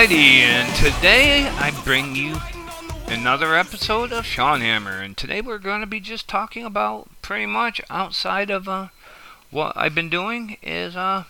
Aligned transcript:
Alrighty, 0.00 0.40
and 0.40 0.74
today 0.76 1.46
I 1.46 1.78
bring 1.84 2.16
you 2.16 2.38
another 3.08 3.54
episode 3.54 4.12
of 4.12 4.24
Sean 4.24 4.62
Hammer, 4.62 4.98
and 4.98 5.14
today 5.14 5.42
we're 5.42 5.58
going 5.58 5.82
to 5.82 5.86
be 5.86 6.00
just 6.00 6.26
talking 6.26 6.64
about 6.64 7.10
pretty 7.20 7.44
much 7.44 7.82
outside 7.90 8.48
of 8.48 8.66
uh, 8.66 8.88
what 9.50 9.76
I've 9.76 9.94
been 9.94 10.08
doing 10.08 10.56
is 10.62 10.96
uh, 10.96 11.24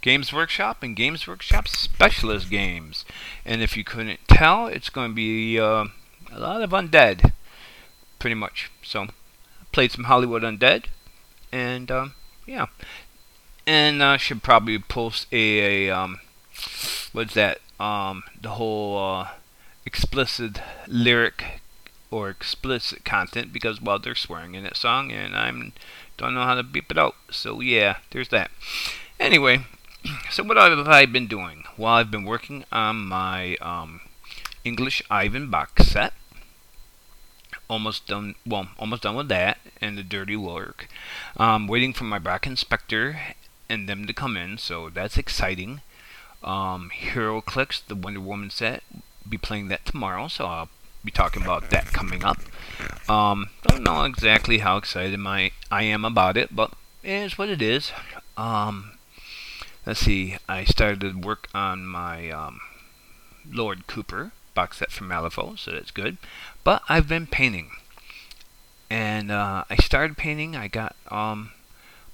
Games 0.00 0.32
Workshop 0.32 0.82
and 0.82 0.96
Games 0.96 1.28
Workshop 1.28 1.68
specialist 1.68 2.48
games. 2.48 3.04
And 3.44 3.60
if 3.60 3.76
you 3.76 3.84
couldn't 3.84 4.20
tell, 4.26 4.68
it's 4.68 4.88
going 4.88 5.10
to 5.10 5.14
be 5.14 5.60
uh, 5.60 5.88
a 6.32 6.38
lot 6.38 6.62
of 6.62 6.70
undead, 6.70 7.30
pretty 8.18 8.36
much. 8.36 8.70
So, 8.82 9.02
I 9.02 9.08
played 9.70 9.92
some 9.92 10.04
Hollywood 10.04 10.42
Undead, 10.42 10.86
and 11.52 11.90
um, 11.90 12.14
yeah, 12.46 12.68
and 13.66 14.02
I 14.02 14.16
should 14.16 14.42
probably 14.42 14.78
post 14.78 15.26
a, 15.30 15.88
a 15.88 15.94
um, 15.94 16.20
what's 17.12 17.34
that? 17.34 17.58
Um, 17.80 18.22
the 18.40 18.50
whole 18.50 18.98
uh, 18.98 19.28
explicit 19.84 20.60
lyric 20.86 21.60
or 22.10 22.30
explicit 22.30 23.04
content 23.04 23.52
because 23.52 23.80
well 23.80 23.98
they're 23.98 24.14
swearing 24.14 24.54
in 24.54 24.62
that 24.62 24.76
song 24.76 25.10
and 25.10 25.36
I'm 25.36 25.72
don't 26.16 26.34
know 26.34 26.44
how 26.44 26.54
to 26.54 26.62
beep 26.62 26.90
it 26.90 26.98
out. 26.98 27.16
So 27.30 27.60
yeah, 27.60 27.96
there's 28.10 28.28
that. 28.28 28.50
Anyway, 29.18 29.66
so 30.30 30.42
what 30.42 30.56
have 30.56 30.86
I 30.86 31.06
been 31.06 31.26
doing? 31.26 31.64
Well, 31.76 31.94
I've 31.94 32.10
been 32.10 32.24
working 32.24 32.64
on 32.70 33.06
my 33.06 33.56
um, 33.56 34.00
English 34.64 35.02
Ivan 35.10 35.50
box 35.50 35.86
set. 35.88 36.12
Almost 37.68 38.06
done. 38.06 38.34
Well, 38.46 38.68
almost 38.78 39.02
done 39.02 39.16
with 39.16 39.28
that 39.28 39.58
and 39.80 39.96
the 39.96 40.02
dirty 40.02 40.36
work. 40.36 40.88
Um, 41.36 41.66
waiting 41.66 41.92
for 41.92 42.04
my 42.04 42.18
Brack 42.18 42.46
Inspector 42.46 43.18
and 43.68 43.88
them 43.88 44.06
to 44.06 44.12
come 44.12 44.36
in, 44.36 44.58
so 44.58 44.90
that's 44.90 45.16
exciting. 45.16 45.80
Um, 46.44 46.90
clicks 47.46 47.80
the 47.80 47.94
Wonder 47.94 48.20
Woman 48.20 48.50
set, 48.50 48.82
be 49.28 49.38
playing 49.38 49.68
that 49.68 49.86
tomorrow, 49.86 50.28
so 50.28 50.44
I'll 50.44 50.68
be 51.02 51.10
talking 51.10 51.42
about 51.42 51.70
that 51.70 51.86
coming 51.86 52.22
up. 52.22 52.38
Um, 53.08 53.50
don't 53.66 53.82
know 53.82 54.04
exactly 54.04 54.58
how 54.58 54.76
excited 54.76 55.18
my 55.18 55.52
I 55.70 55.84
am 55.84 56.04
about 56.04 56.36
it, 56.36 56.54
but 56.54 56.72
it 57.02 57.10
is 57.10 57.38
what 57.38 57.48
it 57.48 57.62
is. 57.62 57.92
Um, 58.36 58.98
let's 59.86 60.00
see, 60.00 60.36
I 60.48 60.64
started 60.64 61.24
work 61.24 61.48
on 61.54 61.86
my 61.86 62.30
um, 62.30 62.60
Lord 63.50 63.86
Cooper 63.86 64.32
box 64.54 64.78
set 64.78 64.90
from 64.90 65.08
Malifaux, 65.08 65.58
so 65.58 65.72
that's 65.72 65.90
good. 65.90 66.18
But 66.62 66.82
I've 66.88 67.08
been 67.08 67.26
painting, 67.26 67.70
and 68.90 69.30
uh, 69.30 69.64
I 69.68 69.76
started 69.76 70.16
painting. 70.16 70.56
I 70.56 70.68
got 70.68 70.96
um, 71.10 71.52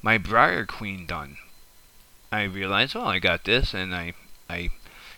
my 0.03 0.19
Briar 0.19 0.67
Queen 0.67 1.07
done. 1.07 1.37
I 2.33 2.45
realized, 2.45 2.95
oh, 2.97 3.05
I 3.05 3.19
got 3.19 3.45
this, 3.45 3.75
and 3.75 3.95
I 3.95 4.15
I 4.49 4.71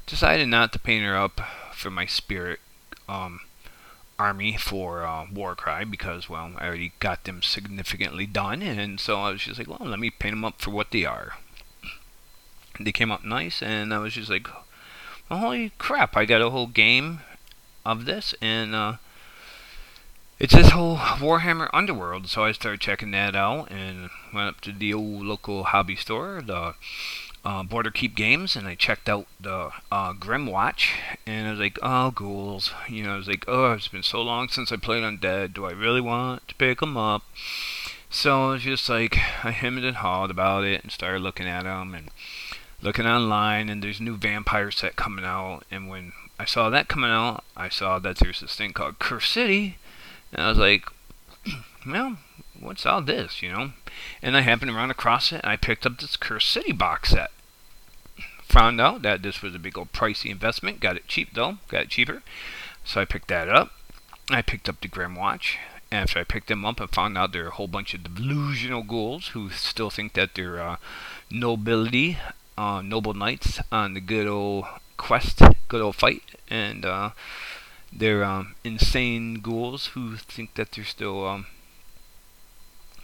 decided 0.07 0.49
not 0.49 0.73
to 0.73 0.79
paint 0.79 1.05
her 1.05 1.17
up 1.17 1.41
for 1.73 1.91
my 1.91 2.07
spirit 2.07 2.61
um, 3.09 3.41
army 4.19 4.57
for 4.57 5.05
uh, 5.05 5.27
Warcry 5.33 5.85
because, 5.85 6.29
well, 6.29 6.53
I 6.59 6.67
already 6.67 6.93
got 7.01 7.25
them 7.25 7.43
significantly 7.43 8.27
done, 8.27 8.63
and 8.63 8.99
so 9.01 9.21
I 9.21 9.31
was 9.31 9.43
just 9.43 9.59
like, 9.59 9.69
well, 9.69 9.89
let 9.89 9.99
me 9.99 10.11
paint 10.11 10.33
them 10.33 10.45
up 10.45 10.61
for 10.61 10.71
what 10.71 10.91
they 10.91 11.05
are 11.05 11.35
they 12.81 12.93
came 12.93 13.13
out 13.13 13.25
nice, 13.25 13.63
and 13.63 13.93
I 13.93 13.99
was 13.99 14.15
just 14.15 14.31
like, 14.31 14.49
well, 15.29 15.41
holy 15.41 15.73
crap! 15.79 16.17
I 16.17 16.25
got 16.25 16.43
a 16.43 16.51
whole 16.51 16.67
game 16.67 17.21
of 17.85 18.05
this, 18.05 18.35
and 18.41 18.75
uh, 18.75 18.95
it's 20.39 20.55
this 20.55 20.71
whole 20.71 20.97
Warhammer 20.97 21.69
Underworld. 21.73 22.29
So 22.29 22.45
I 22.45 22.53
started 22.53 22.81
checking 22.81 23.11
that 23.13 23.37
out, 23.37 23.71
and 23.71 24.11
went 24.33 24.49
up 24.49 24.61
to 24.63 24.73
the 24.73 24.93
old 24.95 25.25
local 25.25 25.65
hobby 25.65 25.97
store, 25.97 26.43
the 26.45 26.75
uh, 27.45 27.63
Border 27.63 27.91
Keep 27.91 28.15
Games, 28.15 28.57
and 28.57 28.67
I 28.67 28.75
checked 28.75 29.09
out 29.09 29.27
the 29.41 29.71
uh, 29.91 30.13
Grymwatch, 30.15 30.91
and 31.27 31.49
I 31.49 31.51
was 31.53 31.61
like, 31.61 31.79
oh, 31.83 32.11
ghouls. 32.11 32.73
You 32.89 33.05
know, 33.05 33.15
I 33.15 33.17
was 33.17 33.29
like, 33.29 33.45
oh, 33.49 33.73
it's 33.73 33.89
been 33.89 34.03
so 34.03 34.23
long 34.23 34.49
since 34.49 34.73
I 34.73 34.77
played 34.77 35.03
Undead. 35.03 35.55
Do 35.55 35.65
I 35.65 35.73
really 35.73 36.01
want 36.01 36.49
to 36.49 36.55
pick 36.55 36.81
them 36.81 36.97
up? 36.97 37.23
So 38.11 38.51
I 38.51 38.53
was 38.53 38.63
just 38.63 38.89
like, 38.89 39.17
I 39.45 39.51
hemmed 39.51 39.85
and 39.85 39.97
hawed 39.97 40.31
about 40.31 40.65
it 40.65 40.83
and 40.83 40.93
started 40.93 41.23
looking 41.23 41.47
at 41.47 41.65
them, 41.65 41.95
and 41.95 42.11
looking 42.83 43.07
online 43.07 43.69
and 43.69 43.83
there's 43.83 44.01
a 44.01 44.03
new 44.03 44.17
vampire 44.17 44.71
set 44.71 44.97
coming 44.97 45.25
out 45.25 45.63
and 45.71 45.89
when 45.89 46.13
I 46.39 46.45
saw 46.45 46.69
that 46.71 46.89
coming 46.89 47.11
out 47.11 47.45
I 47.57 47.69
saw 47.69 48.01
that 48.01 48.19
there's 48.19 48.41
this 48.41 48.57
thing 48.57 48.73
called 48.73 48.99
Curse 48.99 49.29
City 49.29 49.79
and 50.33 50.43
I 50.43 50.49
was 50.49 50.59
like 50.59 50.85
well 51.87 52.19
what's 52.59 52.87
all 52.87 53.03
this 53.03 53.43
you 53.43 53.51
know? 53.51 53.73
And 54.23 54.37
I 54.37 54.41
happened 54.41 54.71
to 54.71 54.77
run 54.77 54.91
across 54.91 55.33
it 55.33 55.41
and 55.43 55.51
I 55.53 55.57
picked 55.57 55.85
up 55.87 55.99
this 55.99 56.17
Curse 56.17 56.47
City 56.47 56.73
box 56.73 57.11
set. 57.11 57.31
Found 58.45 58.81
out 58.81 59.03
that 59.03 59.23
this 59.23 59.43
was 59.43 59.55
a 59.55 59.59
big 59.59 59.79
old 59.79 59.93
pricey 59.93 60.31
investment. 60.31 60.81
Got 60.81 60.97
it 60.97 61.09
cheap 61.09 61.35
though. 61.35 61.59
Got 61.69 61.83
it 61.83 61.89
cheaper. 61.89 62.23
So 62.85 63.01
I 63.01 63.05
picked 63.05 63.29
that 63.29 63.49
up. 63.49 63.73
I 64.31 64.43
picked 64.43 64.69
up 64.69 64.81
the 64.81 64.89
Grym 64.89 65.17
Watch. 65.17 65.59
after 65.91 66.19
I 66.19 66.25
picked 66.25 66.49
them 66.49 66.65
up 66.65 66.81
I 66.81 66.87
found 66.87 67.19
out 67.19 67.33
there 67.33 67.45
are 67.45 67.49
a 67.49 67.53
whole 67.53 67.69
bunch 67.69 67.95
of 67.95 68.05
delusional 68.05 68.83
ghouls 68.83 69.29
who 69.29 69.51
still 69.51 69.91
think 69.91 70.15
that 70.15 70.35
they're 70.35 70.61
uh, 70.61 70.77
nobility 71.31 72.19
uh, 72.57 72.83
noble 72.83 73.15
knights 73.15 73.61
on 73.71 73.95
the 73.95 74.01
good 74.01 74.27
old 74.27 74.67
quest, 74.97 75.41
good 75.69 75.81
old 75.81 75.97
fight, 75.97 76.23
and 76.49 76.85
uh, 76.85 77.11
they're 77.93 78.25
um, 78.25 78.55
insane 78.65 79.41
ghouls 79.41 79.89
who 79.89 80.17
think 80.17 80.55
that 80.55 80.73
they're 80.73 80.85
still 80.85 81.27
um, 81.27 81.47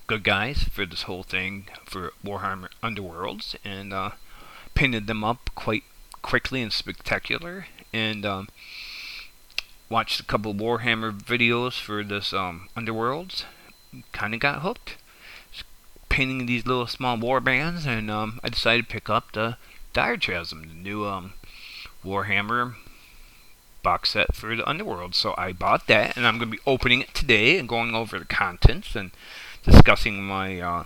good 0.06 0.24
guys 0.24 0.64
for 0.64 0.86
this 0.86 1.02
whole 1.02 1.22
thing 1.22 1.66
for 1.84 2.12
Warhammer 2.24 2.68
Underworlds, 2.82 3.56
and 3.64 3.92
uh, 3.92 4.10
painted 4.74 5.06
them 5.06 5.22
up 5.22 5.50
quite 5.54 5.84
quickly 6.22 6.62
and 6.62 6.72
spectacular, 6.72 7.66
and 7.92 8.24
um, 8.24 8.48
watched 9.88 10.20
a 10.20 10.24
couple 10.24 10.54
Warhammer 10.54 11.12
videos 11.12 11.80
for 11.80 12.02
this 12.02 12.32
um, 12.32 12.68
Underworlds. 12.76 13.44
Kind 14.12 14.34
of 14.34 14.40
got 14.40 14.62
hooked 14.62 14.96
painting 16.18 16.46
these 16.46 16.66
little 16.66 16.88
small 16.88 17.16
war 17.16 17.38
bands, 17.38 17.86
and 17.86 18.10
um, 18.10 18.40
I 18.42 18.48
decided 18.48 18.88
to 18.88 18.92
pick 18.92 19.08
up 19.08 19.32
the 19.32 19.56
Dire 19.92 20.16
Chasm, 20.16 20.62
the 20.62 20.74
new 20.74 21.06
um, 21.06 21.34
Warhammer 22.04 22.74
box 23.82 24.10
set 24.10 24.34
for 24.34 24.54
the 24.54 24.68
Underworld. 24.68 25.14
So 25.14 25.34
I 25.36 25.52
bought 25.52 25.86
that, 25.86 26.16
and 26.16 26.26
I'm 26.26 26.38
going 26.38 26.50
to 26.50 26.56
be 26.56 26.62
opening 26.66 27.02
it 27.02 27.14
today 27.14 27.58
and 27.58 27.68
going 27.68 27.94
over 27.94 28.18
the 28.18 28.24
contents 28.24 28.94
and 28.94 29.10
discussing 29.64 30.22
my 30.22 30.60
uh, 30.60 30.84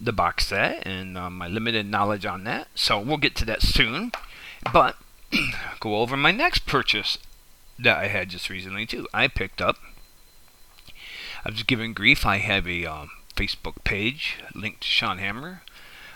the 0.00 0.12
box 0.12 0.46
set 0.46 0.86
and 0.86 1.18
uh, 1.18 1.30
my 1.30 1.48
limited 1.48 1.86
knowledge 1.86 2.26
on 2.26 2.44
that. 2.44 2.68
So 2.74 2.98
we'll 2.98 3.16
get 3.16 3.34
to 3.36 3.44
that 3.46 3.62
soon. 3.62 4.12
But 4.72 4.96
go 5.80 5.96
over 5.96 6.16
my 6.16 6.30
next 6.30 6.66
purchase 6.66 7.18
that 7.78 7.98
I 7.98 8.08
had 8.08 8.30
just 8.30 8.50
recently 8.50 8.86
too. 8.86 9.06
I 9.12 9.28
picked 9.28 9.60
up. 9.60 9.76
I 11.44 11.50
was 11.50 11.62
given 11.62 11.92
grief. 11.92 12.26
I 12.26 12.38
have 12.38 12.66
a 12.66 12.84
um, 12.84 13.10
Facebook 13.36 13.84
page 13.84 14.38
linked 14.54 14.82
to 14.82 14.88
Sean 14.88 15.18
Hammer, 15.18 15.62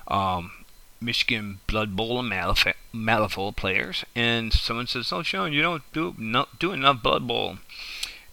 um, 0.08 0.50
Michigan 1.02 1.60
Blood 1.66 1.96
Bowl 1.96 2.20
and 2.20 2.30
Malif- 2.30 2.74
Malifaux 2.94 3.54
players, 3.54 4.04
and 4.14 4.52
someone 4.52 4.86
says, 4.86 5.12
"Oh, 5.12 5.22
Sean, 5.22 5.52
you 5.52 5.62
don't 5.62 5.82
do 5.92 6.14
not 6.16 6.58
do 6.58 6.72
enough 6.72 7.02
Blood 7.02 7.26
Bowl," 7.26 7.58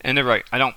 and 0.01 0.17
they're 0.17 0.23
right. 0.23 0.45
I 0.51 0.57
don't. 0.57 0.75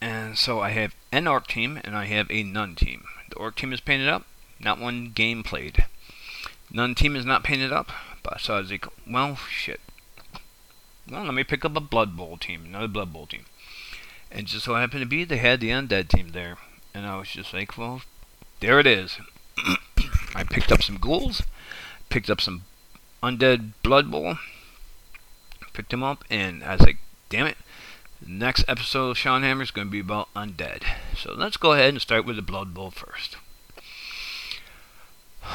And 0.00 0.38
so 0.38 0.60
I 0.60 0.70
have 0.70 0.94
an 1.12 1.26
orc 1.26 1.46
team 1.46 1.78
and 1.84 1.94
I 1.94 2.06
have 2.06 2.30
a 2.30 2.42
nun 2.42 2.74
team. 2.74 3.04
The 3.28 3.36
orc 3.36 3.56
team 3.56 3.72
is 3.72 3.80
painted 3.80 4.08
up, 4.08 4.24
not 4.58 4.80
one 4.80 5.10
game 5.10 5.42
played. 5.42 5.84
Nun 6.70 6.94
team 6.94 7.16
is 7.16 7.24
not 7.24 7.44
painted 7.44 7.72
up, 7.72 7.90
but 8.22 8.40
so 8.40 8.54
I 8.54 8.60
was 8.60 8.70
like, 8.70 8.86
well, 9.06 9.36
shit. 9.36 9.80
Well, 11.10 11.24
let 11.24 11.34
me 11.34 11.44
pick 11.44 11.64
up 11.64 11.76
a 11.76 11.80
Blood 11.80 12.16
Bowl 12.16 12.36
team, 12.38 12.64
another 12.64 12.88
Blood 12.88 13.12
Bowl 13.12 13.26
team. 13.26 13.44
And 14.30 14.46
just 14.46 14.64
so 14.64 14.74
happened 14.76 15.02
to 15.02 15.06
be, 15.06 15.24
they 15.24 15.38
had 15.38 15.60
the 15.60 15.70
undead 15.70 16.08
team 16.08 16.28
there. 16.28 16.56
And 16.94 17.04
I 17.06 17.18
was 17.18 17.28
just 17.28 17.52
like, 17.52 17.76
well, 17.76 18.02
there 18.60 18.78
it 18.78 18.86
is. 18.86 19.18
I 20.34 20.44
picked 20.44 20.70
up 20.70 20.82
some 20.82 20.96
ghouls, 20.96 21.42
picked 22.08 22.30
up 22.30 22.40
some 22.40 22.62
undead 23.22 23.72
blood 23.82 24.10
bowl, 24.10 24.38
picked 25.72 25.90
them 25.90 26.02
up, 26.02 26.24
and 26.30 26.62
I 26.62 26.72
was 26.72 26.82
like, 26.82 26.98
damn 27.28 27.46
it. 27.46 27.56
Next 28.24 28.64
episode 28.68 29.10
of 29.10 29.18
Sean 29.18 29.42
Hammer 29.42 29.62
is 29.62 29.70
going 29.70 29.86
to 29.86 29.90
be 29.90 30.00
about 30.00 30.32
undead. 30.34 30.82
So 31.16 31.32
let's 31.32 31.56
go 31.56 31.72
ahead 31.72 31.88
and 31.90 32.02
start 32.02 32.26
with 32.26 32.36
the 32.36 32.42
blood 32.42 32.74
bowl 32.74 32.90
first. 32.90 33.36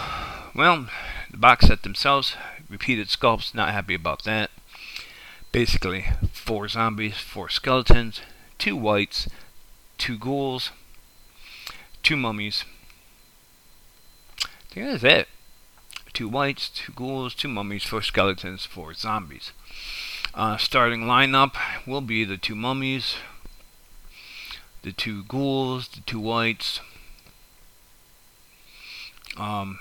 Well, 0.56 0.88
the 1.30 1.36
box 1.36 1.68
set 1.68 1.84
themselves, 1.84 2.38
repeated 2.70 3.10
sculpts, 3.10 3.54
not 3.54 3.74
happy 3.74 3.94
about 3.94 4.24
that. 4.24 4.52
Basically, 5.52 6.06
four 6.32 6.70
zombies, 6.70 7.18
four 7.18 7.50
skeletons, 7.50 8.22
two 8.58 8.78
wights, 8.78 9.28
two 9.98 10.18
ghouls, 10.18 10.72
two 12.04 12.16
mummies. 12.16 12.64
That's 14.76 15.04
it. 15.04 15.28
Two 16.14 16.28
wights, 16.28 16.70
two 16.70 16.92
ghouls, 16.94 17.34
two 17.34 17.48
mummies, 17.48 17.84
four 17.84 18.02
skeletons, 18.02 18.66
four 18.66 18.94
zombies. 18.94 19.52
Uh, 20.34 20.58
starting 20.58 21.02
lineup 21.02 21.56
will 21.88 22.02
be 22.02 22.24
the 22.24 22.38
two 22.38 22.56
mummies, 22.56 23.16
the 24.82 24.92
two 24.92 25.24
ghouls, 25.24 25.88
the 25.88 26.02
two 26.02 26.20
wights, 26.20 26.82
um, 29.38 29.80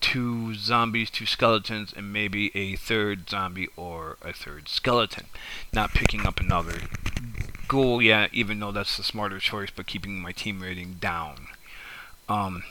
two 0.00 0.54
zombies, 0.54 1.10
two 1.10 1.26
skeletons, 1.26 1.92
and 1.94 2.12
maybe 2.12 2.54
a 2.54 2.76
third 2.76 3.28
zombie 3.28 3.68
or 3.76 4.16
a 4.22 4.32
third 4.32 4.68
skeleton. 4.68 5.26
Not 5.72 5.92
picking 5.92 6.26
up 6.26 6.40
another 6.40 6.80
ghoul 7.66 8.00
yet, 8.00 8.30
even 8.32 8.60
though 8.60 8.72
that's 8.72 8.96
the 8.96 9.02
smarter 9.02 9.38
choice, 9.38 9.70
but 9.74 9.86
keeping 9.86 10.20
my 10.20 10.32
team 10.32 10.60
rating 10.62 10.94
down. 10.94 11.48
Um, 12.28 12.62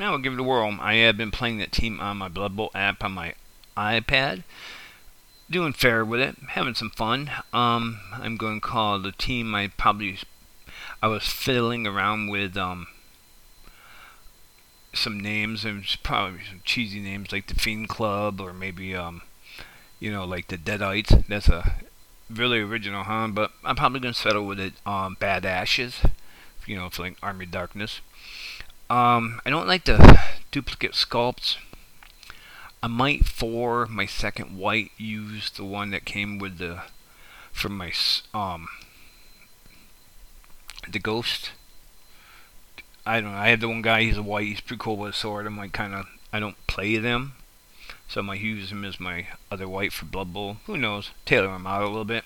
now 0.00 0.12
we'll 0.12 0.20
give 0.20 0.32
it 0.32 0.40
a 0.40 0.42
whirl. 0.42 0.78
I 0.80 0.94
have 0.94 1.18
been 1.18 1.30
playing 1.30 1.58
that 1.58 1.72
team 1.72 2.00
on 2.00 2.16
my 2.16 2.28
Blood 2.28 2.56
Bowl 2.56 2.70
app 2.74 3.04
on 3.04 3.12
my 3.12 3.34
iPad. 3.76 4.42
Doing 5.50 5.74
fair 5.74 6.04
with 6.04 6.20
it, 6.20 6.36
having 6.50 6.74
some 6.74 6.90
fun. 6.90 7.30
Um, 7.52 8.00
I'm 8.12 8.36
going 8.36 8.60
to 8.60 8.66
call 8.66 8.98
the 8.98 9.12
team 9.12 9.54
I 9.54 9.68
probably 9.68 10.16
I 11.02 11.08
was 11.08 11.24
fiddling 11.24 11.86
around 11.86 12.28
with 12.28 12.56
um 12.56 12.86
some 14.94 15.20
names 15.20 15.64
and 15.64 15.84
probably 16.02 16.40
some 16.48 16.62
cheesy 16.64 17.00
names 17.00 17.30
like 17.30 17.46
the 17.46 17.54
Fiend 17.54 17.88
Club 17.88 18.40
or 18.40 18.52
maybe 18.52 18.94
um 18.94 19.22
you 19.98 20.10
know 20.10 20.24
like 20.24 20.48
the 20.48 20.56
Deadites. 20.56 21.26
That's 21.26 21.48
a 21.48 21.74
really 22.30 22.60
original, 22.60 23.04
huh? 23.04 23.28
But 23.28 23.50
I'm 23.64 23.76
probably 23.76 24.00
gonna 24.00 24.14
settle 24.14 24.46
with 24.46 24.60
it. 24.60 24.74
Um, 24.86 25.16
Bad 25.18 25.44
Ashes, 25.44 26.00
you 26.66 26.76
know, 26.76 26.88
for 26.88 27.02
like 27.02 27.16
Army 27.22 27.44
Darkness. 27.44 28.00
Um, 28.90 29.40
I 29.46 29.50
don't 29.50 29.68
like 29.68 29.84
the 29.84 30.20
duplicate 30.50 30.92
sculpts. 30.92 31.56
I 32.82 32.88
might 32.88 33.24
for 33.24 33.86
my 33.86 34.04
second 34.04 34.58
wight 34.58 34.90
use 34.98 35.50
the 35.50 35.64
one 35.64 35.90
that 35.92 36.04
came 36.04 36.38
with 36.38 36.58
the 36.58 36.82
from 37.52 37.76
my 37.76 37.92
um 38.34 38.68
the 40.90 40.98
ghost 40.98 41.52
I 43.06 43.20
don't 43.20 43.32
know. 43.32 43.38
I 43.38 43.48
have 43.48 43.60
the 43.60 43.68
one 43.68 43.82
guy. 43.82 44.02
He's 44.02 44.16
a 44.16 44.22
wight. 44.22 44.46
He's 44.46 44.60
pretty 44.60 44.80
cool 44.80 44.96
with 44.96 45.14
a 45.14 45.16
sword. 45.16 45.46
I 45.46 45.48
might 45.48 45.72
kind 45.72 45.94
of. 45.94 46.06
I 46.32 46.38
don't 46.38 46.66
play 46.66 46.96
them, 46.96 47.32
so 48.08 48.20
I 48.20 48.24
might 48.24 48.40
use 48.40 48.70
him 48.70 48.84
as 48.84 49.00
my 49.00 49.26
other 49.50 49.68
wight 49.68 49.92
for 49.92 50.04
Blood 50.04 50.32
Bowl. 50.32 50.58
Who 50.66 50.76
knows? 50.76 51.10
Tailor 51.24 51.56
him 51.56 51.66
out 51.66 51.82
a 51.82 51.86
little 51.86 52.04
bit. 52.04 52.24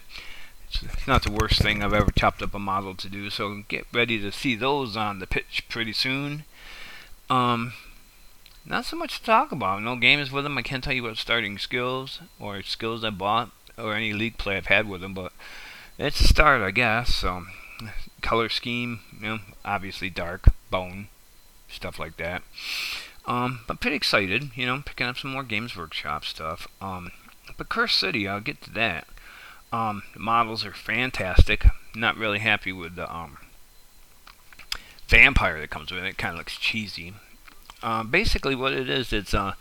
It's, 0.69 0.83
it's 0.83 1.07
not 1.07 1.23
the 1.23 1.33
worst 1.33 1.63
thing 1.63 1.83
I've 1.83 1.95
ever 1.95 2.11
chopped 2.11 2.43
up 2.43 2.55
a 2.55 2.59
model 2.59 2.95
to 2.97 3.09
do. 3.09 3.31
So 3.31 3.63
get 3.69 3.87
ready 3.93 4.21
to 4.21 4.31
see 4.31 4.57
those 4.57 4.97
on 4.97 5.21
the 5.21 5.27
pitch 5.27 5.65
pretty 5.69 5.93
soon. 5.93 6.45
Um, 7.31 7.73
not 8.65 8.85
so 8.85 8.97
much 8.97 9.19
to 9.19 9.25
talk 9.25 9.53
about. 9.53 9.83
No 9.83 9.97
games 9.97 10.31
with 10.33 10.45
them. 10.45 10.59
I 10.59 10.63
can't 10.63 10.83
tell 10.83 10.93
you 10.93 11.03
what 11.03 11.17
starting 11.17 11.59
skills 11.59 12.21
or 12.41 12.63
skills 12.63 13.05
I 13.05 13.11
bought 13.11 13.51
or 13.77 13.95
any 13.95 14.13
league 14.13 14.39
play 14.39 14.57
I've 14.57 14.67
had 14.67 14.89
with 14.89 15.01
them, 15.01 15.15
but 15.15 15.33
it's 15.99 16.21
a 16.21 16.29
start, 16.29 16.63
I 16.63 16.71
guess. 16.71 17.15
So 17.15 17.45
color 18.23 18.49
scheme, 18.49 19.01
you 19.21 19.27
know, 19.27 19.39
obviously 19.65 20.11
dark, 20.11 20.47
bone, 20.71 21.09
stuff 21.69 21.99
like 21.99 22.17
that. 22.17 22.43
Um, 23.27 23.61
but 23.67 23.81
pretty 23.81 23.97
excited, 23.97 24.51
you 24.55 24.67
know, 24.67 24.83
picking 24.85 25.07
up 25.07 25.19
some 25.19 25.33
more 25.33 25.43
Games 25.43 25.77
Workshop 25.77 26.25
stuff. 26.25 26.69
Um, 26.81 27.11
but 27.57 27.69
Curse 27.69 27.95
City, 27.95 28.29
I'll 28.29 28.41
get 28.41 28.63
to 28.63 28.71
that. 28.73 29.07
Um, 29.73 30.03
the 30.13 30.21
models 30.21 30.65
are 30.65 30.73
fantastic. 30.73 31.67
Not 31.95 32.17
really 32.17 32.39
happy 32.39 32.73
with 32.73 32.97
the 32.97 33.13
um, 33.13 33.39
vampire 35.09 35.61
that 35.61 35.71
comes 35.71 35.91
with 35.91 36.05
it. 36.05 36.09
It 36.09 36.19
kind 36.19 36.35
of 36.35 36.39
looks 36.39 36.57
cheesy. 36.57 37.15
Uh, 37.83 38.03
basically, 38.03 38.55
what 38.55 38.73
it 38.73 38.89
is, 38.89 39.13
it's 39.13 39.35
a 39.35 39.41
uh, 39.41 39.53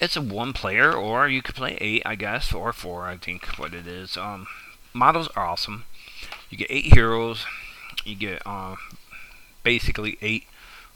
it's 0.00 0.16
a 0.16 0.20
one 0.20 0.52
player, 0.52 0.92
or 0.92 1.28
you 1.28 1.42
could 1.42 1.54
play 1.54 1.78
eight, 1.80 2.02
I 2.04 2.16
guess, 2.16 2.52
or 2.52 2.72
four. 2.72 3.06
I 3.06 3.16
think 3.16 3.46
what 3.58 3.72
it 3.72 3.86
is. 3.86 4.16
Um, 4.16 4.48
models 4.92 5.28
are 5.36 5.46
awesome. 5.46 5.84
You 6.50 6.58
get 6.58 6.70
eight 6.70 6.92
heroes. 6.92 7.46
You 8.04 8.16
get 8.16 8.42
uh, 8.44 8.76
basically 9.62 10.18
eight. 10.20 10.46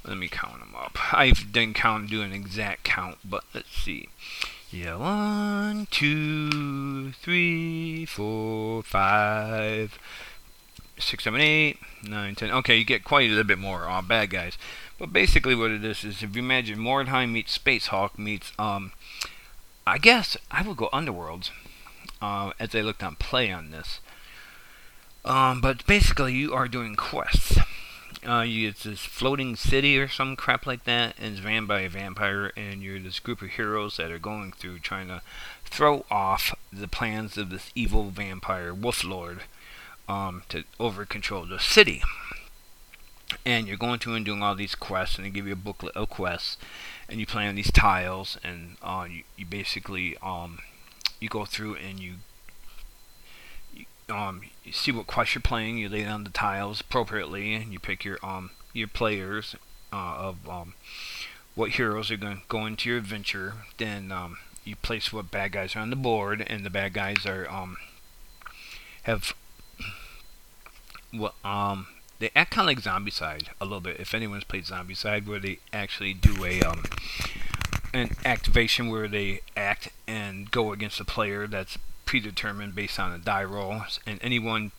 Let 0.05 0.19
me 0.19 0.29
count 0.29 0.61
them 0.61 0.75
up. 0.77 0.99
I 1.13 1.31
didn't 1.31 1.75
count, 1.75 2.11
do 2.11 2.23
an 2.23 2.33
exact 2.33 2.85
count, 2.85 3.19
but 3.25 3.45
let's 3.55 3.71
see. 3.71 4.09
Yeah, 4.71 4.97
one, 4.97 5.87
two, 5.91 7.13
three, 7.13 8.05
four, 8.07 8.83
five, 8.83 9.99
six, 10.99 11.25
seven, 11.25 11.41
eight, 11.41 11.79
nine, 12.03 12.35
ten. 12.35 12.51
Okay, 12.51 12.77
you 12.77 12.85
get 12.85 13.05
quite 13.05 13.27
a 13.27 13.31
little 13.31 13.45
bit 13.45 13.59
more 13.59 13.89
uh, 13.89 14.03
bad 14.03 14.31
guys. 14.31 14.59
But 14.99 15.13
basically, 15.13 15.55
what 15.55 15.71
it 15.71 15.85
is 15.85 16.05
is 16.05 16.23
if 16.23 16.35
you 16.35 16.43
imagine 16.43 16.79
Mordheim 16.79 17.33
meets 17.33 17.53
Space 17.53 17.89
Hulk 17.89 18.19
meets, 18.19 18.53
um, 18.59 18.93
I 19.87 19.99
guess 19.99 20.37
I 20.51 20.63
would 20.63 20.77
go 20.77 20.89
Underworlds 20.93 21.51
uh, 22.23 22.53
as 22.59 22.75
I 22.75 22.81
looked 22.81 23.03
on 23.03 23.17
play 23.17 23.51
on 23.51 23.71
this. 23.71 24.01
Um, 25.25 25.61
but 25.61 25.87
basically, 25.87 26.35
you 26.35 26.55
are 26.55 26.69
doing 26.69 26.97
quests. 26.97 27.59
Uh, 28.27 28.41
you, 28.41 28.69
it's 28.69 28.85
this 28.85 29.01
floating 29.01 29.55
city 29.55 29.99
or 29.99 30.09
some 30.09 30.35
crap 30.35 30.67
like 30.67 30.85
that, 30.85 31.15
and 31.19 31.37
it's 31.37 31.45
ran 31.45 31.67
by 31.67 31.81
a 31.81 31.89
vampire, 31.89 32.53
and 32.57 32.83
you're 32.83 32.99
this 32.99 33.21
group 33.21 33.43
of 33.43 33.51
heroes 33.51 33.99
that 33.99 34.11
are 34.11 34.19
going 34.19 34.53
through 34.53 34.79
trying 34.79 35.09
to 35.09 35.21
throw 35.65 36.05
off 36.11 36.55
the 36.73 36.89
plans 36.89 37.37
of 37.37 37.51
this 37.51 37.71
evil 37.75 38.11
vampire 38.11 38.73
wolf 38.73 39.05
lord 39.05 39.43
um, 40.09 40.43
to 40.49 40.65
over 40.79 41.05
control 41.05 41.47
the 41.47 41.59
city. 41.59 42.03
And 43.45 43.67
you're 43.67 43.77
going 43.77 43.99
through 43.99 44.15
and 44.15 44.25
doing 44.25 44.43
all 44.43 44.55
these 44.55 44.75
quests, 44.75 45.17
and 45.17 45.27
they 45.27 45.31
give 45.31 45.47
you 45.47 45.53
a 45.53 45.57
booklet 45.57 45.97
of 45.97 46.09
quests, 46.09 46.57
and 47.09 47.19
you 47.19 47.27
play 47.27 47.47
on 47.47 47.57
these 47.57 47.73
tiles, 47.73 48.39
and 48.45 48.77
uh, 48.83 49.07
you, 49.11 49.25
you 49.37 49.45
basically 49.45 50.17
um, 50.23 50.61
you 51.21 51.29
go 51.29 51.45
through 51.45 51.77
and 51.77 51.99
you 52.01 52.15
um, 54.09 54.43
you 54.63 54.73
see 54.73 54.93
what 54.93 55.07
quest 55.07 55.35
you're 55.35 55.43
playing. 55.43 55.79
You 55.79 55.89
lay 55.89 56.05
down 56.05 56.25
the 56.25 56.31
tiles 56.31 56.81
appropriately, 56.81 57.55
and 57.55 57.73
you 57.73 57.79
pick 57.79 58.05
your 58.05 58.19
um 58.23 58.51
your 58.73 58.89
players 58.89 59.57
uh, 59.93 60.17
of 60.17 60.49
um, 60.49 60.75
what 61.55 61.73
heroes 61.73 62.11
are 62.11 62.17
going 62.17 62.37
to 62.37 62.43
go 62.49 62.67
into 62.67 62.89
your 62.89 62.99
adventure. 62.99 63.55
Then 63.79 64.13
um, 64.13 64.39
you 64.65 64.77
place 64.77 65.13
what 65.13 65.31
bad 65.31 65.53
guys 65.53 65.75
are 65.75 65.81
on 65.81 65.91
the 65.91 65.97
board, 65.97 66.45
and 66.47 66.65
the 66.65 66.71
bad 66.71 66.93
guys 66.93 67.27
are 67.27 67.51
um 67.51 67.77
have 69.03 69.35
what 71.19 71.35
um 71.45 71.89
they 72.19 72.31
act 72.35 72.53
kind 72.53 72.69
of 72.69 72.77
like 72.77 72.85
Zombicide 72.85 73.49
a 73.61 73.65
little 73.65 73.81
bit. 73.81 74.01
If 74.01 74.15
anyone's 74.15 74.45
played 74.45 74.65
Zombicide, 74.65 75.27
where 75.27 75.39
they 75.41 75.59
actually 75.73 76.15
do 76.15 76.45
a 76.45 76.61
um 76.63 76.85
an 77.93 78.11
activation 78.25 78.89
where 78.89 79.09
they 79.09 79.41
act 79.57 79.91
and 80.07 80.51
go 80.51 80.73
against 80.73 81.01
a 81.01 81.05
player 81.05 81.47
that's 81.47 81.79
predetermined 82.05 82.75
based 82.75 82.99
on 82.99 83.13
a 83.13 83.19
die 83.19 83.45
roll, 83.45 83.83
and 84.07 84.19
any 84.23 84.39
one 84.39 84.73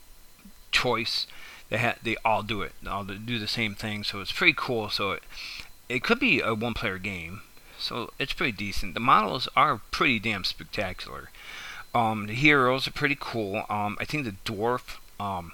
choice 0.72 1.28
they 1.70 1.78
ha- 1.78 1.96
they 2.02 2.16
all 2.24 2.44
do 2.44 2.62
it. 2.62 2.74
They 2.82 2.90
all 2.90 3.04
do 3.04 3.40
the 3.40 3.48
same 3.48 3.76
thing, 3.76 4.04
so 4.04 4.22
it's 4.22 4.32
pretty 4.32 4.54
cool. 4.56 4.90
So 4.90 5.12
it 5.12 5.24
it 5.90 6.04
could 6.04 6.20
be 6.20 6.42
a 6.42 6.54
one-player 6.54 6.98
game, 6.98 7.42
so 7.78 8.12
it's 8.20 8.34
pretty 8.34 8.52
decent. 8.52 8.94
The 8.94 9.00
models 9.00 9.48
are 9.56 9.82
pretty 9.92 10.20
damn 10.20 10.44
spectacular. 10.44 11.30
Um, 11.94 12.28
the 12.28 12.34
heroes 12.34 12.88
are 12.88 12.92
pretty 12.92 13.18
cool. 13.20 13.64
Um, 13.70 13.98
I 14.00 14.06
think 14.06 14.26
the 14.26 14.36
dwarf 14.52 14.98
um, 15.20 15.54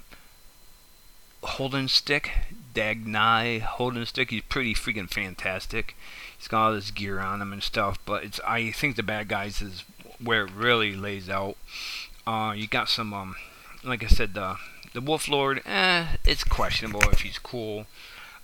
Holdenstock, 1.43 2.29
Dagnai 2.73 3.62
Holdenstock, 3.62 4.29
he's 4.29 4.43
pretty 4.43 4.73
freaking 4.73 5.09
fantastic. 5.09 5.95
He's 6.38 6.47
got 6.47 6.65
all 6.65 6.73
this 6.73 6.91
gear 6.91 7.19
on 7.19 7.41
him 7.41 7.53
and 7.53 7.63
stuff, 7.63 8.00
but 8.05 8.23
it's 8.23 8.39
I 8.47 8.71
think 8.71 8.95
the 8.95 9.03
bad 9.03 9.27
guys 9.27 9.62
is 9.62 9.83
where 10.21 10.45
it 10.45 10.51
really 10.51 10.95
lays 10.95 11.29
out. 11.29 11.57
Uh, 12.25 12.53
you 12.55 12.67
got 12.67 12.89
some, 12.89 13.13
um, 13.13 13.35
like 13.83 14.03
I 14.03 14.07
said, 14.07 14.33
the 14.33 14.57
the 14.93 15.01
Wolf 15.01 15.27
Lord. 15.27 15.62
Eh, 15.65 16.05
it's 16.23 16.43
questionable 16.43 17.01
if 17.12 17.21
he's 17.21 17.39
cool. 17.39 17.88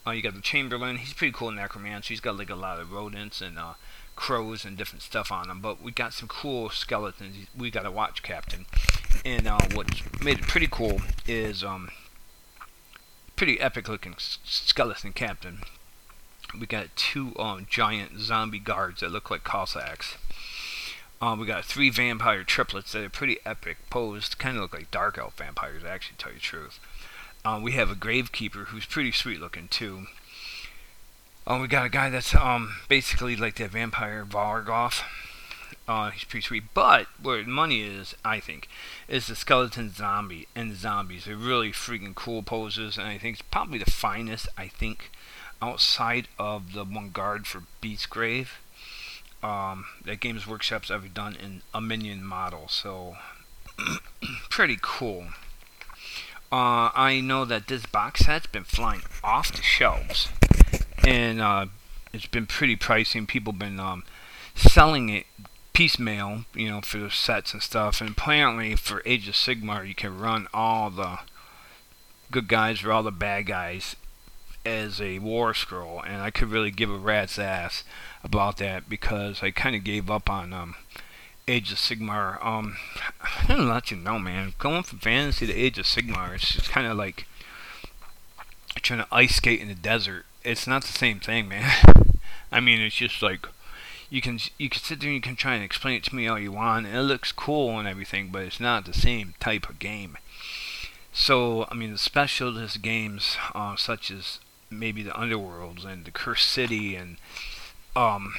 Uh, 0.06 0.12
you 0.12 0.22
got 0.22 0.34
the 0.34 0.42
Chamberlain. 0.42 0.98
He's 0.98 1.14
pretty 1.14 1.34
cool 1.34 1.52
necromancer. 1.52 2.10
He's 2.10 2.20
got 2.20 2.38
like 2.38 2.50
a 2.50 2.56
lot 2.56 2.80
of 2.80 2.92
rodents 2.92 3.42
and 3.42 3.58
uh, 3.60 3.74
crows 4.16 4.66
and 4.66 4.78
different 4.78 5.04
stuff 5.04 5.32
on 5.32 5.50
him. 5.50 5.62
But 5.62 5.82
we 5.82 5.92
got 5.92 6.14
some 6.14 6.28
cool 6.28 6.70
skeletons. 6.70 7.48
We 7.58 7.72
got 7.72 7.86
a 7.86 7.92
watch 7.92 8.24
captain, 8.24 8.66
and 9.24 9.48
uh, 9.48 9.60
what 9.74 10.02
made 10.24 10.40
it 10.40 10.48
pretty 10.48 10.68
cool 10.70 11.02
is 11.28 11.64
um, 11.64 11.90
pretty 13.40 13.62
epic 13.62 13.88
looking 13.88 14.16
skeleton 14.18 15.14
captain. 15.14 15.60
We 16.60 16.68
got 16.68 16.94
two 16.98 17.32
um, 17.40 17.68
giant 17.70 18.20
zombie 18.20 18.60
guards 18.60 19.00
that 19.00 19.12
look 19.14 19.32
like 19.32 19.46
Cossacks. 19.46 20.18
Um, 21.22 21.40
we 21.40 21.46
got 21.46 21.64
three 21.64 21.90
vampire 21.90 22.44
triplets 22.44 22.92
that 22.92 23.02
are 23.02 23.10
pretty 23.10 23.38
epic 23.46 23.78
posed, 23.90 24.38
kind 24.40 24.58
of 24.58 24.64
look 24.64 24.74
like 24.74 24.92
dark 24.92 25.18
elf 25.18 25.38
vampires, 25.38 25.86
actually, 25.86 26.18
tell 26.18 26.34
you 26.34 26.40
the 26.40 26.42
truth. 26.42 26.82
Um, 27.46 27.64
we 27.64 27.72
have 27.72 27.90
a 27.90 27.96
gravekeeper 27.96 28.66
who's 28.66 28.86
pretty 28.86 29.14
sweet 29.14 29.40
looking 29.40 29.70
too. 29.70 30.08
Um, 31.48 31.62
we 31.62 31.70
got 31.70 31.86
a 31.86 31.90
guy 31.90 32.10
that's 32.10 32.36
um 32.36 32.76
basically 32.90 33.38
like 33.38 33.56
that 33.56 33.72
vampire 33.72 34.26
Vargoth. 34.26 35.04
Uh, 35.90 36.12
he's 36.12 36.24
pretty 36.24 36.46
sweet. 36.46 36.66
But 36.76 37.08
where 37.20 37.44
money 37.46 37.82
is, 37.82 38.14
I 38.24 38.40
think, 38.40 38.70
is 39.08 39.26
the 39.26 39.36
skeleton 39.36 39.90
zombie 39.92 40.48
and 40.56 40.70
the 40.72 40.76
zombies. 40.76 41.26
They're 41.26 41.36
really 41.36 41.72
freaking 41.72 42.14
cool 42.14 42.44
poses, 42.44 42.96
and 42.96 43.08
I 43.08 43.18
think 43.18 43.40
it's 43.40 43.48
probably 43.50 43.80
the 43.80 43.90
finest. 43.90 44.48
I 44.56 44.68
think 44.68 45.10
outside 45.64 46.28
of 46.38 46.74
the 46.74 46.84
one 46.86 47.10
guard 47.10 47.48
for 47.48 47.64
Beast's 47.82 48.06
Grave 48.06 48.60
um, 49.42 49.86
that 50.06 50.20
Games 50.20 50.46
Workshop's 50.46 50.92
ever 50.92 51.08
done 51.08 51.36
in 51.36 51.64
a 51.74 51.82
minion 51.82 52.24
model. 52.24 52.68
So, 52.68 53.18
pretty 54.52 54.78
cool. 54.80 55.30
Uh, 56.52 56.94
I 56.94 57.20
know 57.20 57.46
that 57.46 57.68
this 57.68 57.88
box 57.88 58.26
set's 58.26 58.46
been 58.46 58.64
flying 58.64 59.02
off 59.24 59.52
the 59.52 59.64
shelves, 59.64 60.30
and 61.04 61.42
uh, 61.42 61.66
it's 62.14 62.28
been 62.28 62.46
pretty 62.46 62.76
pricey, 62.76 63.16
and 63.16 63.28
people 63.28 63.54
been 63.54 63.80
um, 63.80 64.04
selling 64.56 65.10
it 65.10 65.26
piecemeal, 65.80 66.44
you 66.54 66.70
know, 66.70 66.82
for 66.82 66.98
the 66.98 67.10
sets 67.10 67.54
and 67.54 67.64
stuff. 67.64 68.02
And 68.02 68.10
apparently, 68.10 68.76
for 68.76 69.02
Age 69.06 69.30
of 69.30 69.34
Sigmar, 69.34 69.88
you 69.88 69.96
can 69.96 70.20
run 70.20 70.50
all 70.54 70.90
the 70.90 71.20
good 72.32 72.50
guys 72.50 72.84
or 72.84 72.92
all 72.92 73.02
the 73.02 73.14
bad 73.14 73.46
guys 73.46 73.96
as 74.66 75.00
a 75.00 75.20
war 75.20 75.54
scroll, 75.54 76.02
and 76.06 76.22
I 76.22 76.32
could 76.32 76.52
really 76.52 76.70
give 76.70 76.90
a 76.90 76.98
rat's 76.98 77.40
ass 77.40 77.86
about 78.26 78.58
that 78.58 78.90
because 78.90 79.42
I 79.42 79.52
kind 79.52 79.74
of 79.74 79.86
gave 79.86 80.12
up 80.12 80.30
on 80.30 80.52
um, 80.52 80.76
Age 81.48 81.72
of 81.72 81.78
Sigmar. 81.78 82.46
Um, 82.46 82.76
I 83.22 83.48
don't 83.48 83.70
let 83.70 83.90
you 83.90 83.96
know, 83.96 84.20
man. 84.20 84.56
Going 84.60 84.84
from 84.84 85.00
fantasy 85.00 85.48
to 85.48 85.56
Age 85.56 85.80
of 85.80 85.86
Sigmar, 85.86 86.36
it's 86.36 86.56
just 86.56 86.70
kind 86.70 86.88
of 86.88 86.98
like 86.98 87.26
trying 88.82 89.00
to 89.00 89.08
ice 89.14 89.38
skate 89.38 89.62
in 89.62 89.70
the 89.70 89.76
desert. 89.76 90.26
It's 90.44 90.68
not 90.68 90.82
the 90.82 90.92
same 90.92 91.22
thing, 91.22 91.48
man. 91.48 91.72
I 92.52 92.60
mean, 92.60 92.82
it's 92.82 92.96
just 92.96 93.22
like 93.22 93.48
you 94.10 94.22
can 94.22 94.40
you 94.58 94.70
can 94.70 94.82
sit 94.82 95.00
there 95.00 95.10
and 95.10 95.16
you 95.16 95.22
can 95.22 95.36
try 95.36 95.56
and 95.56 95.64
explain 95.64 95.98
it 95.98 96.04
to 96.06 96.16
me 96.16 96.28
all 96.28 96.40
you 96.40 96.52
want, 96.52 96.88
and 96.88 96.96
it 96.96 97.02
looks 97.02 97.32
cool 97.32 97.78
and 97.78 97.88
everything, 97.88 98.30
but 98.32 98.44
it's 98.44 98.60
not 98.60 98.86
the 98.86 98.94
same 98.94 99.36
type 99.40 99.70
of 99.70 99.80
game. 99.80 100.18
So, 101.12 101.68
I 101.70 101.76
mean, 101.76 101.92
the 101.92 101.98
specialist 101.98 102.82
games, 102.82 103.38
uh, 103.54 103.76
such 103.76 104.12
as 104.12 104.40
maybe 104.70 105.04
the 105.04 105.12
Underworlds 105.12 105.86
and 105.86 106.06
the 106.06 106.12
Cursed 106.12 106.48
City 106.48 106.96
and 106.96 107.18
um, 107.96 108.36